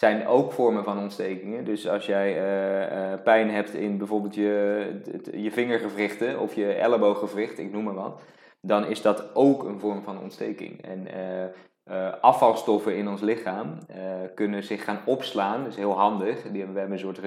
[0.00, 1.64] zijn ook vormen van ontstekingen.
[1.64, 5.00] Dus als jij eh, eh, pijn hebt in bijvoorbeeld je,
[5.32, 8.20] je vingergewrichten of je ellebooggewricht, ik noem maar wat,
[8.60, 10.82] dan is dat ook een vorm van ontsteking.
[10.82, 11.06] En
[11.84, 13.78] eh, afvalstoffen in ons lichaam
[14.34, 15.58] kunnen zich gaan opslaan.
[15.62, 16.42] Dat is heel handig.
[16.42, 17.18] Die hebben, we hebben een soort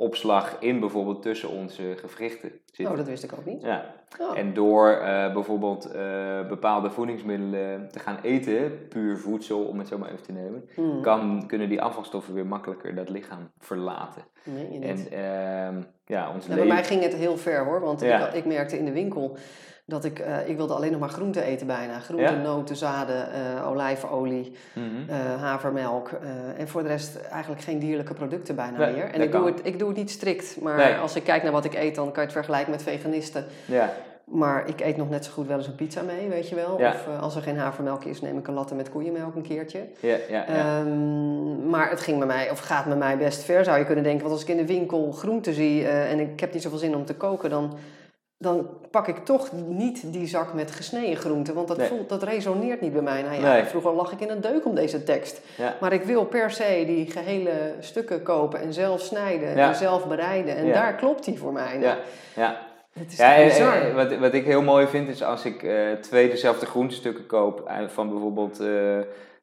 [0.00, 2.52] reserveopslag in bijvoorbeeld tussen onze gewrichten.
[2.78, 3.62] Oh, dat wist ik ook niet.
[3.62, 3.84] Ja,
[4.20, 4.38] Oh.
[4.38, 9.98] en door eh, bijvoorbeeld eh, bepaalde voedingsmiddelen te gaan eten, puur voedsel om het zo
[9.98, 11.02] maar even te nemen, Hmm.
[11.02, 14.22] kan, kunnen die afvalstoffen weer makkelijker dat lichaam verlaten.
[14.44, 14.80] Nee.
[14.80, 18.28] En ehm, ja, ons Nou, bij mij ging het heel ver hoor, want Ja.
[18.28, 19.36] ik, ik merkte in de winkel
[19.90, 21.98] dat ik, eh, ik wilde alleen nog maar groenten eten bijna.
[21.98, 22.42] Groenten, Ja.
[22.42, 24.84] noten, zaden, eh, olijfolie, Mhm.
[25.10, 26.10] eh, havermelk.
[26.56, 29.04] en voor de rest eigenlijk geen dierlijke producten bijna Nee, meer.
[29.04, 30.94] En ik doe, het, ik doe het niet strikt, maar Nee.
[30.94, 33.44] als ik kijk naar wat ik eet, dan kan je het vergelijken met veganisten.
[33.64, 33.92] Ja,
[34.24, 36.78] Maar ik eet nog net zo goed wel eens een pizza mee, weet je wel.
[36.78, 36.88] Ja.
[36.90, 39.78] Of als er geen havermelk is, neem ik een latte met koeienmelk een keertje.
[40.00, 40.44] ja, ja.
[40.48, 40.78] ja.
[40.80, 44.04] Ehm, maar het ging bij mij, of gaat met mij best ver, zou je kunnen
[44.04, 44.22] denken.
[44.22, 47.04] Want als ik in de winkel groenten zie en ik heb niet zoveel zin om
[47.04, 47.72] te koken, dan,
[48.42, 51.54] dan pak ik toch niet die zak met gesneden groenten.
[51.54, 51.88] Want dat, Nee.
[51.88, 53.22] voelt, dat resoneert niet bij mij.
[53.22, 53.64] Nou ja, Nee.
[53.64, 55.40] vroeger lag ik in een deuk om deze tekst.
[55.56, 55.76] Ja.
[55.80, 59.68] Maar ik wil per se die gehele stukken kopen en zelf snijden Ja.
[59.68, 60.56] en zelf bereiden.
[60.56, 61.72] En daar klopt die voor mij.
[61.72, 61.96] Nou, ja,
[62.36, 62.68] ja.
[62.92, 65.92] Het is Ja, en- en wat, wat ik heel mooi vind is als ik eh,
[66.00, 68.98] twee dezelfde groentestukken koop eh, van bijvoorbeeld eh,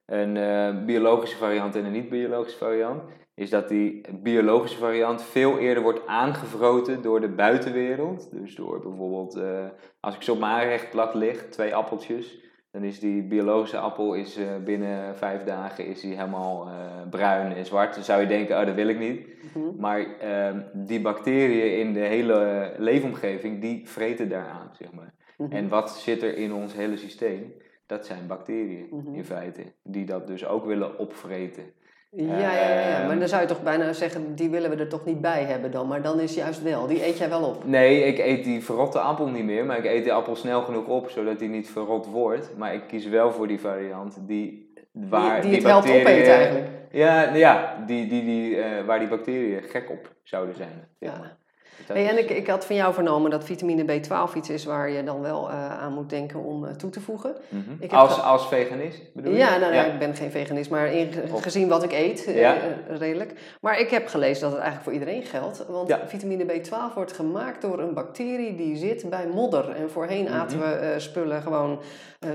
[0.05, 3.01] een biologische variant en een niet-biologische variant,
[3.37, 8.29] is dat die biologische variant veel eerder wordt aangevroten door de buitenwereld.
[8.31, 9.65] Dus door bijvoorbeeld, eh,
[9.99, 14.37] als ik zo op mijn aanrechtblad lig, twee appeltjes, dan is die biologische appel is,
[14.37, 16.73] eh, binnen vijf dagen is die helemaal eh,
[17.09, 17.93] bruin en zwart.
[17.95, 19.27] Dan zou je denken, oh dat wil ik niet.
[19.53, 19.65] Mhm.
[19.79, 25.13] Maar ehm, die bacteriën in de hele leefomgeving, die vreten daaraan, zeg maar.
[25.37, 25.51] Mhm.
[25.51, 27.53] En wat zit er in ons hele systeem?
[27.85, 29.13] Dat zijn bacteriën, Mhm.
[29.13, 29.63] in feite.
[29.83, 31.63] Die dat dus ook willen opvreten.
[32.09, 33.19] Ja, ja, ja, ja, maar Ehm.
[33.19, 35.87] dan zou je toch bijna zeggen, die willen we er toch niet bij hebben dan.
[35.87, 37.65] Maar dan is juist wel, die eet jij wel op.
[37.65, 40.87] Nee, ik eet die verrotte appel niet meer, maar ik eet die appel snel genoeg
[40.87, 42.57] op, zodat die niet verrot wordt.
[42.57, 44.65] Maar ik kies wel voor die variant die...
[44.91, 46.67] Waar die, die opeten eigenlijk.
[46.91, 50.87] Ja, nou ja die, die, die, eh, waar die bacteriën gek op zouden zijn.
[50.99, 51.37] Ja.
[51.85, 55.03] Hey, en ik, ik had van jou vernomen dat vitamine B12 iets is waar je
[55.03, 57.35] dan wel eh, aan moet denken om eh, toe te voegen.
[57.49, 57.71] Mhm.
[57.79, 59.37] ik heb als, als veganist bedoel je?
[59.37, 61.09] Ja, nou, nou, ik ben geen veganist, maar in,
[61.41, 62.55] gezien wat ik eet, eh, Ja.
[62.87, 63.33] redelijk.
[63.61, 65.65] Maar ik heb gelezen dat het eigenlijk voor iedereen geldt.
[65.69, 65.99] Want Ja.
[66.05, 69.69] vitamine B12 wordt gemaakt door een bacterie die zit bij modder.
[69.69, 70.33] En voorheen Mhm.
[70.33, 71.79] aten we spullen gewoon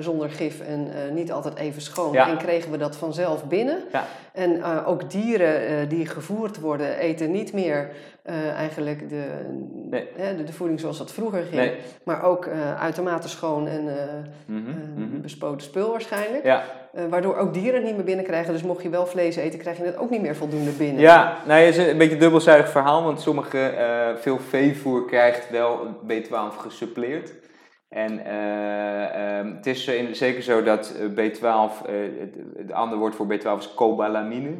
[0.01, 2.13] zonder gif en niet altijd even schoon.
[2.13, 2.29] Ja.
[2.29, 3.79] En kregen we dat vanzelf binnen.
[3.93, 4.05] Ja.
[4.33, 7.89] En eh, ook dieren eh, die gevoerd worden, eten niet meer
[8.23, 9.25] eh, eigenlijk de,
[9.91, 10.07] Nee.
[10.37, 11.55] de, de voeding zoals dat vroeger ging.
[11.55, 11.75] Nee.
[12.05, 13.85] Maar ook uitermate schoon en
[14.47, 15.21] mhm.
[15.21, 16.45] bespoten spul waarschijnlijk.
[16.45, 16.65] Ja,
[17.09, 18.53] waardoor ook dieren het niet meer binnenkrijgen.
[18.53, 21.01] Dus mocht je wel vlees eten, krijg je het ook niet meer voldoende binnen.
[21.01, 23.75] ja nou, het is een beetje een dubbelzijdig verhaal, want sommige,
[24.21, 27.33] veel veevoer krijgt wel B12 gesuppleerd.
[27.93, 33.01] En eh, ehm, het is in- zeker zo dat eh, B12, eh, het, het andere
[33.01, 34.55] woord voor B12 is cobalamine.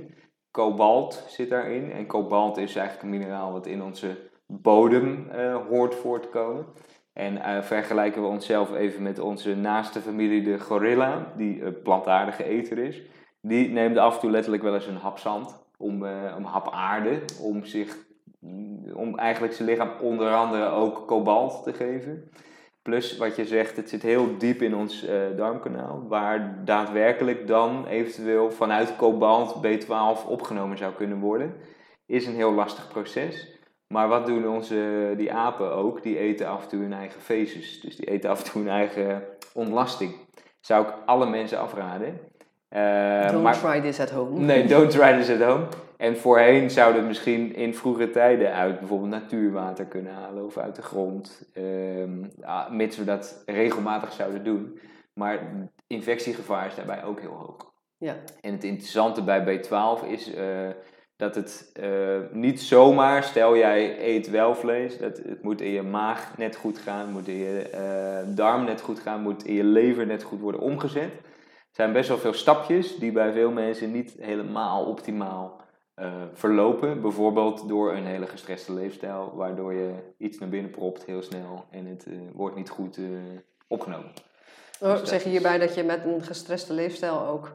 [0.51, 1.93] Kobalt zit daarin.
[1.93, 6.67] En kobalt is eigenlijk een mineraal wat in onze bodem eh, hoort voor te komen.
[7.13, 12.45] En uh, vergelijken we onszelf even met onze naaste familie, de gorilla, die een plantaardige
[12.45, 13.03] eter is.
[13.41, 16.71] Die neemt af en toe letterlijk wel eens een hap zand, om, uh, een hap
[16.71, 17.97] aarde, om, zich,
[18.95, 22.31] om eigenlijk zijn lichaam onder andere ook kobalt te geven.
[22.83, 27.87] Plus wat je zegt, het zit heel diep in ons uh, darmkanaal, waar daadwerkelijk dan
[27.87, 31.55] eventueel vanuit kobalt B12 opgenomen zou kunnen worden.
[32.07, 33.61] Is een heel lastig proces.
[33.87, 36.03] Maar wat doen onze, die apen ook?
[36.03, 37.81] Die eten af en toe hun eigen feces.
[37.81, 40.15] Dus die eten af en toe hun eigen ontlasting.
[40.61, 42.21] Zou ik alle mensen afraden.
[42.71, 44.41] Uh, don't maar, try this at home.
[44.41, 45.67] Nee, don't try this at home.
[46.03, 50.77] En voorheen zouden we misschien in vroege tijden uit bijvoorbeeld natuurwater kunnen halen of uit
[50.77, 51.51] de grond.
[51.55, 52.31] Um,
[52.71, 54.79] mits we dat regelmatig zouden doen.
[55.15, 55.39] Maar
[55.87, 57.73] infectiegevaar is daarbij ook heel hoog.
[57.97, 58.17] Ja.
[58.41, 60.69] En het interessante bij B12 is uh,
[61.17, 65.83] dat het uh, niet zomaar, stel jij eet wel vlees, dat het moet in je
[65.83, 69.65] maag net goed gaan, moet in je uh, darm net goed gaan, moet in je
[69.65, 71.13] lever net goed worden omgezet.
[71.13, 75.62] Er zijn best wel veel stapjes die bij veel mensen niet helemaal optimaal
[76.03, 77.01] uh, verlopen.
[77.01, 81.87] Bijvoorbeeld door een hele gestreste leefstijl, waardoor je iets naar binnen propt heel snel en
[81.87, 82.99] het wordt niet goed
[83.69, 84.13] opgenomen.
[84.81, 87.55] Oh, dus zeg je hierbij dat je met een gestreste leefstijl ook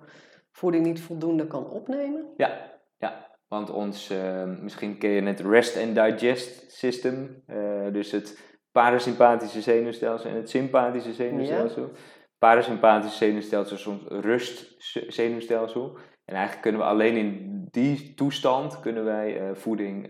[0.51, 2.25] voeding niet voldoende kan opnemen?
[2.37, 3.25] Ja, ja.
[3.47, 4.13] Want ons,
[4.61, 7.43] misschien ken je het rest and digest system,
[7.91, 8.39] dus het
[8.71, 11.81] parasympathische zenuwstelsel en het sympathische zenuwstelsel.
[11.81, 11.89] Ja.
[12.37, 14.75] Parasympathische zenuwstelsel is ons rust
[15.07, 15.97] zenuwstelsel.
[16.25, 20.09] En eigenlijk kunnen we alleen in die toestand kunnen wij uh, voeding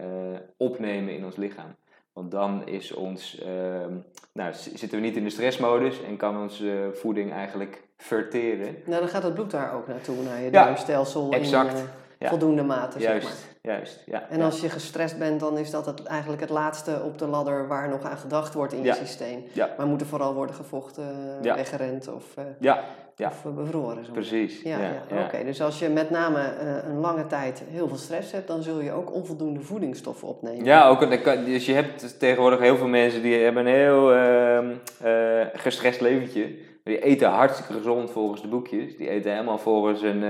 [0.58, 1.76] opnemen in ons lichaam.
[2.17, 3.93] Want dan is ons, ehm,
[4.34, 8.76] nou, zitten we niet in de stressmodus en kan onze voeding eigenlijk verteren.
[8.86, 11.32] Nou, dan gaat het bloed daar ook naartoe, naar je darmstelsel.
[11.32, 11.74] Ja, exact.
[11.74, 11.86] In,
[12.20, 12.30] ja.
[12.30, 13.00] voldoende mate.
[13.00, 13.74] Juist, zeg maar.
[13.74, 14.04] juist.
[14.06, 17.28] Ja, en als je gestrest bent, dan is dat het, eigenlijk het laatste op de
[17.28, 19.43] ladder waar nog aan gedacht wordt in je systeem.
[19.78, 22.72] Maar moet er vooral worden gevochten, weggerend of, uh,
[23.17, 23.27] ja.
[23.27, 24.06] Of uh, bevroren.
[24.06, 24.12] Zo.
[24.12, 24.62] Precies.
[24.62, 28.32] Ja, ja, Oké, dus als je met name uh, een lange tijd heel veel stress
[28.32, 30.65] hebt, dan zul je ook onvoldoende voedingsstoffen opnemen.
[30.65, 36.01] Ja, ook, dus je hebt tegenwoordig heel veel mensen die hebben een heel ehm, gestrest
[36.01, 36.56] leventje.
[36.84, 38.97] Die eten hartstikke gezond volgens de boekjes.
[38.97, 40.23] Die eten helemaal volgens een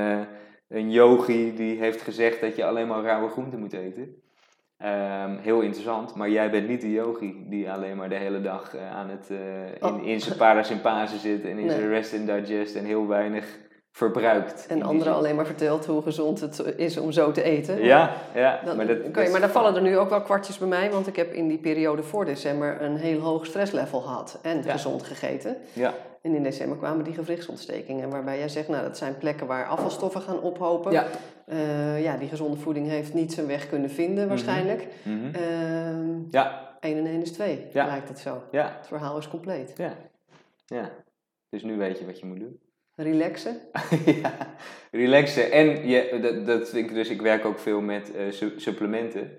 [0.69, 4.21] een yogi die heeft gezegd dat je alleen maar rauwe groenten moet eten.
[4.86, 8.76] Um, heel interessant, maar jij bent niet de yogi die alleen maar de hele dag
[8.76, 10.08] uh, aan het, uh, in, oh.
[10.08, 11.70] in zijn parasympase zit en in nee.
[11.70, 13.58] zijn rest and digest en heel weinig
[13.97, 14.65] verbruikt.
[14.67, 17.83] En anderen alleen maar vertelt hoe gezond het is om zo te eten.
[17.83, 18.62] Ja, ja.
[18.65, 21.07] Dan, maar, dat, je, maar daar vallen er nu ook wel kwartjes bij mij, want
[21.07, 24.71] ik heb in die periode voor december een heel hoog stresslevel gehad en ja.
[24.71, 25.57] gezond gegeten.
[25.73, 25.93] Ja.
[26.21, 30.21] En in december kwamen die gewrichtsontstekingen, waarbij jij zegt, nou dat zijn plekken waar afvalstoffen
[30.21, 30.91] gaan ophopen.
[30.91, 31.05] Ja.
[31.47, 34.27] Uh, ja, die gezonde voeding heeft niet zijn weg kunnen vinden Mhm.
[34.27, 34.88] waarschijnlijk.
[35.03, 35.41] Mm -hmm.
[35.41, 36.75] uh, ja.
[36.79, 37.86] 1 en 1 is 2, ja.
[37.86, 38.41] lijkt het zo.
[38.51, 38.73] Ja.
[38.77, 39.73] Het verhaal is compleet.
[39.77, 39.93] Ja.
[40.65, 40.89] ja.
[41.49, 42.60] Dus nu weet je wat je moet doen.
[42.97, 43.60] Relaxen?
[44.21, 44.33] ja,
[44.91, 45.51] relaxen.
[45.51, 49.31] En je, dat, dat vind ik dus, ik werk ook veel met uh, su supplementen.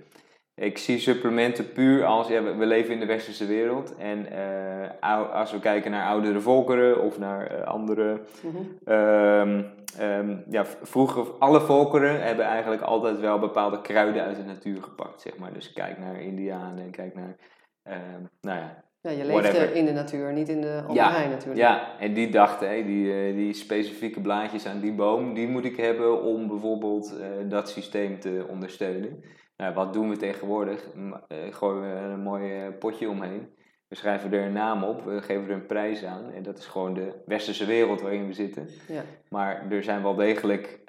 [0.55, 3.97] Ik zie supplementen puur als, ja, we, we leven in de westerse wereld.
[3.97, 8.21] En uh, als we kijken naar oudere volkeren of naar uh, andere.
[8.43, 8.95] Mm -hmm.
[8.95, 9.67] um,
[10.01, 15.21] um, ja, vroeger, alle volkeren hebben eigenlijk altijd wel bepaalde kruiden uit de natuur gepakt,
[15.21, 15.53] zeg maar.
[15.53, 17.37] Dus kijk naar Indianen, kijk naar,
[17.85, 19.75] um, nou ja, ja, je leeft Whatever.
[19.75, 21.57] in de natuur, niet in de ja, natuurlijk.
[21.57, 25.65] Ja, en die dachten, hey, die, uh, die specifieke blaadjes aan die boom, die moet
[25.65, 29.25] ik hebben om bijvoorbeeld uh, dat systeem te ondersteunen.
[29.57, 30.89] Nou, wat doen we tegenwoordig?
[30.97, 31.15] Uh,
[31.51, 33.57] gooien we een mooi potje omheen.
[33.89, 36.33] We schrijven er een naam op, we geven er een prijs aan.
[36.33, 38.69] En dat is gewoon de westerse wereld waarin we zitten.
[38.89, 39.03] Ja.
[39.29, 40.81] Maar er zijn wel degelijk...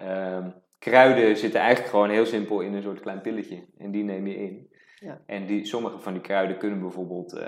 [0.79, 3.65] kruiden zitten eigenlijk gewoon heel simpel in een soort klein pilletje.
[3.77, 4.69] En die neem je in.
[4.99, 5.21] Ja.
[5.25, 7.43] En die, sommige van die kruiden kunnen bijvoorbeeld uh,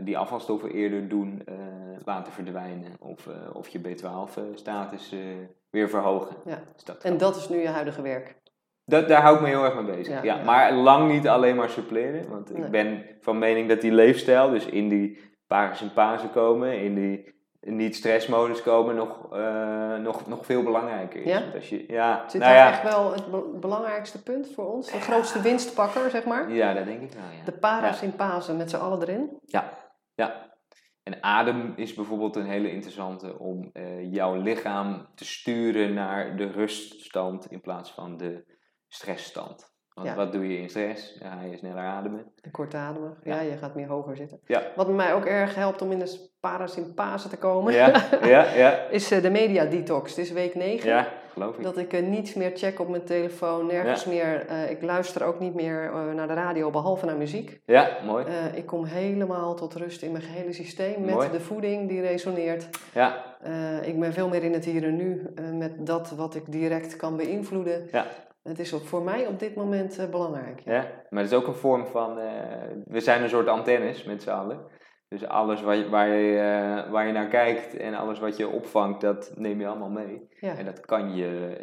[0.00, 1.54] die afvalstoffen eerder doen uh,
[2.04, 2.92] laten verdwijnen.
[2.98, 5.14] Of, uh, of je B12-status
[5.70, 6.36] weer verhogen.
[6.44, 6.62] Ja.
[6.74, 8.36] Dus dat en dat is nu je huidige werk?
[8.84, 10.14] Dat, daar hou ik me heel erg mee bezig.
[10.14, 10.44] Ja, ja, ja.
[10.44, 12.28] Maar lang niet alleen maar suppleren.
[12.28, 12.64] Want nee.
[12.64, 17.33] ik ben van mening dat die leefstijl, dus in die parasympase komen, in die
[17.64, 21.26] niet stressmodus komen nog, uh, nog, nog veel belangrijker is.
[21.26, 21.40] Ja?
[21.40, 22.70] Want als je, ja, Zit nou daar ja.
[22.70, 24.90] echt wel het be belangrijkste punt voor ons?
[24.90, 26.52] De grootste winstpakker, zeg maar?
[26.52, 27.44] Ja, dat denk ik wel, ja.
[27.44, 29.38] De parasympase met z'n allen erin?
[29.44, 29.70] Ja,
[30.14, 30.52] ja.
[31.02, 36.50] En adem is bijvoorbeeld een hele interessante om uh, jouw lichaam te sturen naar de
[36.50, 38.44] ruststand in plaats van de
[38.88, 39.73] stressstand.
[39.94, 40.14] Want ja.
[40.14, 41.16] wat doe je in stress?
[41.20, 42.24] Dan ga je sneller ademen.
[42.50, 43.34] Kortademig, ja.
[43.34, 44.40] ja, je gaat meer hoger zitten.
[44.46, 44.62] Ja.
[44.76, 48.04] Wat mij ook erg helpt om in de parasympase te komen, ja.
[48.22, 48.70] Ja, ja.
[48.90, 50.10] is uh, de media detox.
[50.10, 50.88] Het is week 9.
[50.88, 51.08] Ja.
[51.32, 51.62] geloof ik.
[51.62, 54.46] Dat ik uh, niets meer check op mijn telefoon, nergens meer.
[54.50, 57.60] Uh, ik luister ook niet meer uh, naar de radio, behalve naar muziek.
[57.66, 58.24] Ja, mooi.
[58.54, 61.30] ik kom helemaal tot rust in mijn gehele systeem met Mooi.
[61.30, 62.68] de voeding die resoneert.
[62.94, 63.24] Ja,
[63.82, 67.16] ik ben veel meer in het hier en nu met dat wat ik direct kan
[67.16, 67.88] beïnvloeden.
[67.92, 68.06] ja.
[68.44, 70.60] Het is ook voor mij op dit moment belangrijk.
[70.64, 72.14] Ja, maar het is ook een vorm van.
[72.84, 74.66] we zijn een soort antennes met z'n allen.
[75.08, 78.48] Dus alles waar je, waar, je, uh, waar je naar kijkt en alles wat je
[78.48, 80.28] opvangt, dat neem je allemaal mee.
[80.40, 80.56] Ja.
[80.56, 81.56] En dat kan je,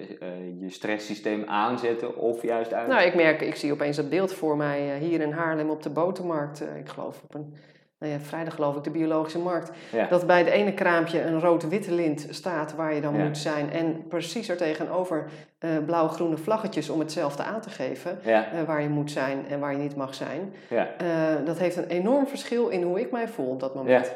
[0.59, 2.87] je stresssysteem aanzetten of juist uit.
[2.87, 5.89] Nou, ik merk, ik zie opeens dat beeld voor mij hier in Haarlem op de
[5.89, 6.61] botermarkt.
[6.61, 7.55] ik geloof op een,
[8.01, 9.71] nou ja, vrijdag geloof ik, de biologische markt.
[9.91, 10.07] Ja.
[10.07, 13.23] Dat bij het ene kraampje een rood-witte lint staat waar je dan Ja.
[13.23, 13.71] moet zijn.
[13.71, 15.25] En precies er tegenover
[15.59, 18.19] uh, blauw-groene vlaggetjes om hetzelfde aan te geven.
[18.27, 20.53] Uh, waar je moet zijn en waar je niet mag zijn.
[20.69, 24.11] ja, Uh, dat heeft een enorm verschil in hoe ik mij voel op dat moment.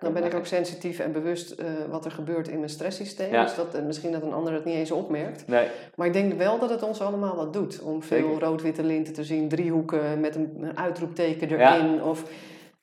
[0.00, 1.54] Dan ben ik ook sensitief en bewust
[1.90, 3.30] wat er gebeurt in mijn stresssysteem.
[3.32, 5.46] Dus dat, misschien dat een ander het niet eens opmerkt.
[5.46, 7.80] Nee, Maar ik denk wel dat het ons allemaal wat doet.
[7.80, 12.02] Om veel rood-witte linten te zien, driehoeken met een, een uitroepteken erin.
[12.02, 12.22] Of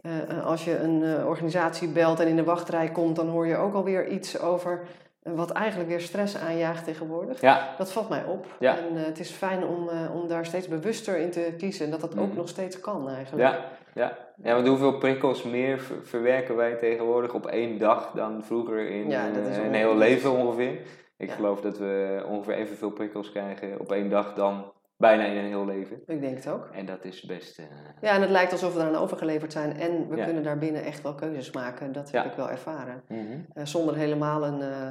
[0.05, 3.55] uh, als je een uh, organisatie belt en in de wachtrij komt, dan hoor je
[3.57, 4.81] ook alweer iets over
[5.23, 7.41] uh, wat eigenlijk weer stress aanjaagt tegenwoordig.
[7.41, 8.45] ja, Dat valt mij op.
[8.59, 8.77] Ja.
[8.77, 11.85] En het is fijn om, om daar steeds bewuster in te kiezen.
[11.85, 12.37] En dat dat ook Mhm.
[12.37, 13.49] nog steeds kan eigenlijk.
[13.49, 13.59] ja,
[13.93, 14.17] ja.
[14.43, 19.09] Ja, want hoeveel prikkels meer ver- verwerken wij tegenwoordig op één dag dan vroeger in
[19.09, 20.79] Ja, eh, een heel leven ongeveer?
[21.17, 25.45] Ik geloof dat we ongeveer evenveel prikkels krijgen op één dag dan bijna in een
[25.45, 26.01] heel leven.
[26.05, 26.69] Ik denk het ook.
[26.71, 27.59] En dat is best.
[27.59, 27.65] eh,
[28.01, 29.77] Ja, en het lijkt alsof we eraan overgeleverd zijn.
[29.77, 30.25] En we Ja.
[30.25, 31.91] kunnen daarbinnen echt wel keuzes maken.
[31.91, 32.29] Dat heb Ja.
[32.29, 33.03] ik wel ervaren.
[33.07, 33.21] mhm.
[33.53, 34.87] Eh, zonder helemaal een, eh,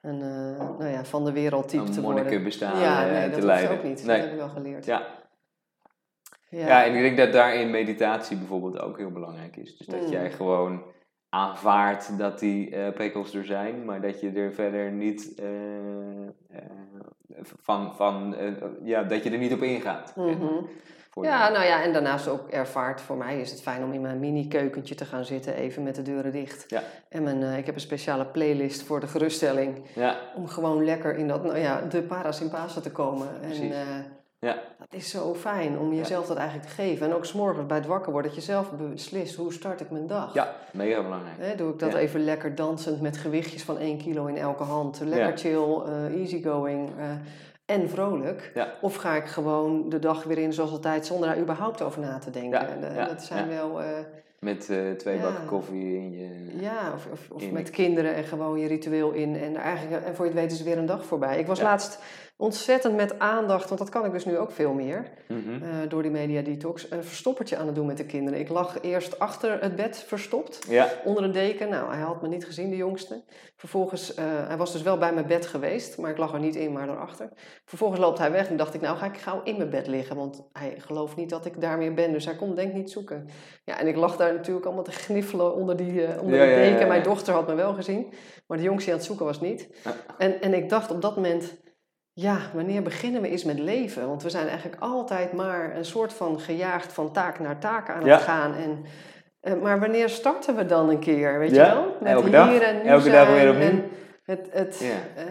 [0.00, 0.18] een
[0.78, 2.22] nou ja, van de wereld type een te worden.
[2.22, 3.76] monnikenbestaan ja, eh, nee, te dat hoeft leiden.
[3.76, 3.96] ook niet.
[4.06, 4.16] Nee.
[4.16, 4.84] Dat heb ik wel geleerd.
[4.84, 5.06] Ja.
[6.48, 6.66] Ja.
[6.66, 6.84] Ja.
[6.84, 9.76] en ik denk dat daarin meditatie bijvoorbeeld ook heel belangrijk is.
[9.76, 10.08] Dus dat Mm.
[10.08, 10.82] jij gewoon
[11.28, 15.42] aanvaardt dat die prikkels er zijn, maar dat je er verder niet
[17.42, 20.16] van, van eh, ja, dat je er niet op ingaat.
[20.16, 20.64] Mhm.
[21.22, 24.18] Ja, nou ja, en daarnaast ook ervaart, voor mij is het fijn om in mijn
[24.18, 26.64] mini-keukentje te gaan zitten, even met de deuren dicht.
[26.68, 26.82] Ja.
[27.08, 31.16] En mijn, eh, ik heb een speciale playlist voor de geruststelling, ja, om gewoon lekker
[31.16, 33.28] in dat, nou ja, de parasympase te komen.
[33.42, 33.80] En eh,
[34.38, 34.58] ja,
[34.94, 37.06] dat is zo fijn om jezelf dat eigenlijk te geven.
[37.06, 40.06] En ook s'morgens bij het wakker worden, dat je zelf beslist, hoe start ik mijn
[40.06, 40.34] dag?
[40.34, 41.58] ja, mega belangrijk.
[41.58, 41.98] Doe ik dat Ja.
[41.98, 45.00] even lekker dansend met gewichtjes van 1 kilo in elke hand.
[45.00, 45.36] Lekker Ja.
[45.36, 47.04] chill, eh, easygoing eh,
[47.76, 48.50] en vrolijk.
[48.54, 48.74] Ja.
[48.80, 52.18] Of ga ik gewoon de dag weer in zoals altijd zonder daar überhaupt over na
[52.18, 52.68] te denken.
[52.94, 53.80] Ja, dat zijn wel...
[54.38, 54.60] Met
[54.98, 55.22] twee Ja.
[55.22, 56.56] bakken koffie in je.
[56.60, 59.36] ja, of, of, met kinderen en gewoon je ritueel in.
[59.36, 61.38] En, eigenlijk, en voor je het weet is er weer een dag voorbij.
[61.38, 61.64] Ik was Ja.
[61.64, 61.98] laatst
[62.36, 65.10] ontzettend met aandacht, want dat kan ik dus nu ook veel meer.
[65.28, 65.62] Mhm.
[65.62, 66.90] eh, door die media detox.
[66.90, 68.40] Een verstoppertje aan het doen met de kinderen.
[68.40, 70.58] Ik lag eerst achter het bed verstopt.
[70.68, 71.68] Ja, onder een deken.
[71.68, 73.22] Nou, hij had me niet gezien, de jongste.
[73.56, 76.54] Vervolgens, eh, hij was dus wel bij mijn bed geweest, maar ik lag er niet
[76.56, 77.28] in, maar erachter.
[77.64, 80.16] Vervolgens loopt hij weg en dacht ik, nou ga ik gauw in mijn bed liggen,
[80.16, 82.90] want hij gelooft niet dat ik daar meer ben, dus hij komt denk ik niet
[82.90, 83.28] zoeken.
[83.64, 86.78] Ja, en ik lag daar natuurlijk allemaal te gniffelen onder die eh, onder Ja, deken.
[86.80, 86.86] ja.
[86.86, 88.12] Mijn dochter had me wel gezien,
[88.46, 89.68] maar de jongste die aan het zoeken was niet.
[90.18, 91.54] En, en ik dacht op dat moment,
[92.16, 94.08] ja, wanneer beginnen we eens met leven?
[94.08, 97.96] Want we zijn eigenlijk altijd maar een soort van gejaagd van taak naar taak aan
[97.98, 98.18] het Ja.
[98.18, 98.84] gaan en...
[99.40, 101.96] eh, maar wanneer starten we dan een keer, weet Ja, je wel?
[102.00, 102.48] Met elke dag.
[102.50, 103.68] hier en nu Elke dag weer zijn opnieuw.
[103.68, 103.84] en
[104.24, 105.22] Het, het, Ja.
[105.22, 105.26] eh,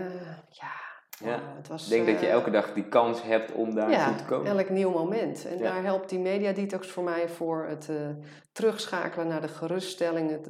[1.19, 1.83] ja, oh, het was...
[1.83, 4.23] ik denk dat je eh, elke dag die kans hebt om daar ja, toe te
[4.23, 4.57] komen.
[4.57, 5.45] elk nieuw moment.
[5.47, 5.63] En Ja.
[5.73, 7.95] daar helpt die mediadetox voor mij voor het eh,
[8.51, 10.29] terugschakelen naar de geruststelling.
[10.31, 10.49] Het,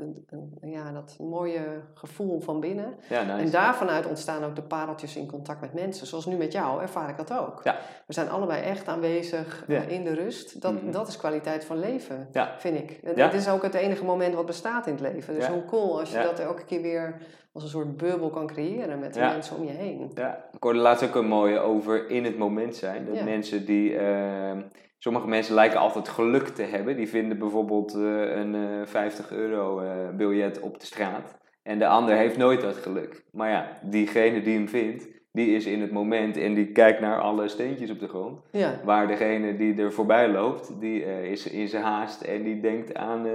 [0.61, 1.61] ja, dat mooie
[1.93, 2.93] gevoel van binnen.
[3.09, 3.43] Ja, nice.
[3.45, 6.07] En daarvanuit ontstaan ook de pareltjes in contact met mensen.
[6.07, 7.63] Zoals nu met jou ervaar ik dat ook.
[8.07, 10.61] We zijn allebei echt aanwezig eh, in de rust.
[10.61, 10.91] Dat, Mhm.
[10.91, 12.99] dat is kwaliteit van leven, vind ik.
[13.15, 15.33] Het, is ook het enige moment wat bestaat in het leven.
[15.33, 17.15] Dus hoe cool als je dat elke keer weer
[17.53, 19.31] als een soort bubbel kan creëren met de Ja.
[19.31, 20.11] mensen om je heen.
[20.15, 23.05] Ja, ik hoorde laatst ook een mooie over in het moment zijn.
[23.05, 23.23] Dat Ja.
[23.23, 23.97] mensen die.
[23.97, 24.61] ehm,
[24.97, 26.95] sommige mensen lijken altijd geluk te hebben.
[26.95, 31.37] Die vinden bijvoorbeeld eh, een eh, 50 euro eh, biljet op de straat.
[31.63, 33.23] En de ander heeft nooit dat geluk.
[33.31, 37.19] Maar ja, diegene die hem vindt, die is in het moment en die kijkt naar
[37.21, 38.39] alle steentjes op de grond.
[38.51, 38.79] Ja.
[38.83, 43.25] Waar degene die er voorbij loopt, die is in zijn haast en die denkt aan,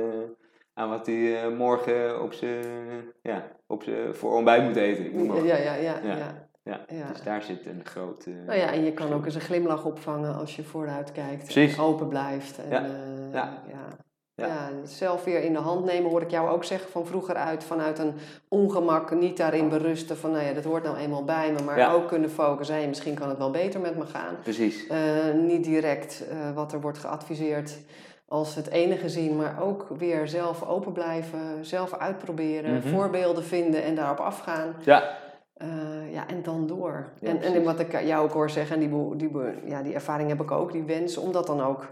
[0.78, 2.64] aan wat hij eh, morgen op zijn,
[3.22, 5.24] ja, op zijn voor ontbijt moet eten.
[5.44, 6.80] Ja, ja, ja, Ja.
[6.88, 7.06] ja.
[7.12, 8.24] Dus daar zit een groot...
[8.26, 11.56] eh, Nou ja, en je kan ook eens een glimlach opvangen als je vooruit kijkt.
[11.56, 12.58] En open blijft.
[12.58, 12.84] En, Ja.
[12.84, 13.62] eh, Ja.
[13.68, 13.86] ja.
[14.34, 14.70] Ja.
[14.84, 17.64] Zelf weer in de hand nemen hoor ik jou ook zeggen van vroeger uit.
[17.64, 18.14] Vanuit een
[18.48, 21.62] ongemak, niet daarin berusten van nou ja, dat hoort nou eenmaal bij me.
[21.62, 21.92] Maar Ja.
[21.92, 24.34] ook kunnen focussen, hey, misschien kan het wel beter met me gaan.
[24.42, 24.86] Precies.
[25.34, 26.24] Niet direct
[26.54, 27.78] wat er wordt geadviseerd
[28.28, 32.88] als het enige zien, maar ook weer zelf open blijven, zelf uitproberen, Mhm.
[32.88, 34.74] voorbeelden vinden en daarop afgaan.
[34.84, 35.16] Ja,
[35.58, 37.08] Eh, ja, en dan door.
[37.20, 39.30] Ja, en, en wat ik jou ook hoor zeggen, en die, die,
[39.64, 41.88] ja, die ervaring heb ik ook, die wens om dat dan ook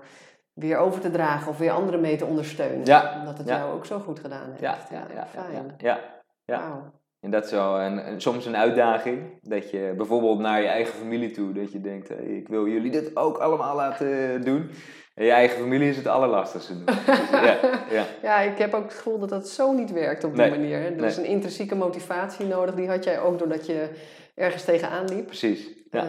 [0.53, 2.85] weer over te dragen of weer anderen mee te ondersteunen.
[2.87, 3.57] Ja, Omdat het ja.
[3.59, 4.61] jou ook zo goed gedaan heeft.
[4.61, 5.75] Ja, ja, ja, ja, fijn.
[5.79, 6.01] ja,
[6.45, 6.83] ja.
[7.21, 9.39] En dat is wel een, een- soms een uitdaging.
[9.43, 12.91] Dat je bijvoorbeeld naar je eigen familie toe, dat je denkt, hey, ik wil jullie
[12.91, 14.71] dit ook allemaal laten doen.
[15.17, 16.73] En je eigen familie is het allerlastigste.
[16.85, 16.95] Dus,
[17.31, 17.59] ja,
[17.91, 20.51] ja, Ja, ik heb ook het gevoel dat dat zo niet werkt op die Nee,
[20.51, 20.85] manier.
[20.85, 21.07] Er nee.
[21.07, 22.75] is een intrinsieke motivatie nodig.
[22.75, 23.89] Die had jij ook doordat je
[24.37, 25.27] ergens tegenaan liep.
[25.27, 25.69] precies.
[25.91, 26.03] Ja.
[26.03, 26.09] Eh,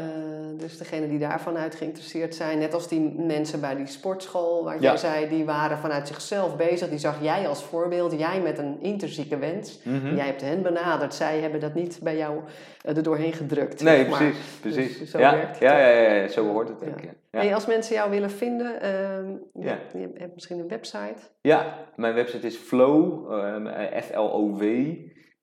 [0.58, 4.76] dus degene die daarvan uit geïnteresseerd zijn, net als die mensen bij die sportschool, waar
[4.76, 4.82] Ja.
[4.82, 6.90] jij zei, die waren vanuit zichzelf bezig.
[6.90, 9.80] Die zag jij als voorbeeld, jij met een intrinsieke wens.
[9.84, 10.16] Mhm.
[10.16, 12.40] Jij hebt hen benaderd, zij hebben dat niet bij jou
[12.82, 13.82] eh, er doorheen gedrukt.
[13.84, 14.18] Nee, zeg maar.
[14.18, 14.40] precies.
[14.62, 15.00] precies.
[15.00, 16.78] Dus zo ja, werkt het ja, ja, ja, zo hoort het.
[16.82, 16.88] Ja.
[17.32, 17.40] Ja.
[17.40, 19.78] Hey, als mensen jou willen vinden, je, Ja.
[19.94, 21.16] je hebt misschien een website.
[21.42, 24.64] Ja, mijn website is flow, ehm, eh, F-L-O-W,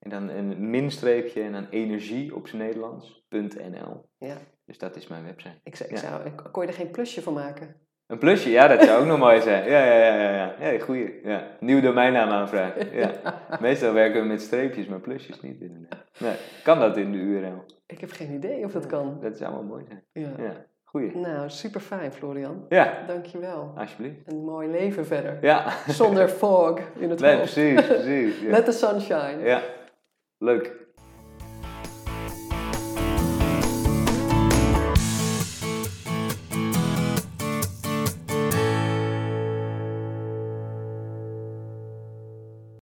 [0.05, 4.09] en dan een minstreepje en dan energie op zijn Nederlands.nl.
[4.19, 4.37] Ja.
[4.67, 5.55] Dus dat is mijn website.
[5.63, 7.77] Ik, zou- ik zou, ik, kon je er geen plusje van maken?
[8.07, 9.65] Een plusje, ja, dat zou ook nog mooi zijn.
[9.71, 10.55] Ja, ja, ja, ja.
[10.61, 10.71] ja.
[10.71, 11.21] ja goeie.
[11.23, 11.47] Ja.
[11.61, 12.93] Nieuw domeinnaam aanvragen.
[13.01, 13.11] Ja.
[13.61, 16.05] Meestal werken we met streepjes, maar plusjes niet inderdaad.
[16.19, 17.65] Nee, kan dat in de URL?
[17.87, 19.19] Ik heb geen idee of dat kan.
[19.21, 20.05] Dat zou wel mooi zijn.
[20.13, 20.45] Ja.
[20.45, 21.17] Ja, goeie.
[21.17, 22.65] Nou, super fijn, Florian.
[22.69, 23.73] Ja, Dankjewel.
[23.77, 24.21] alsjeblieft.
[24.33, 25.39] Een mooi leven verder.
[25.41, 27.53] Ja, Zonder fog in het nee, hoofd.
[27.53, 28.41] precies, precies.
[28.45, 28.51] Ja.
[28.51, 29.39] Let the sun shine.
[29.45, 29.61] ja.
[30.45, 30.84] Leuk.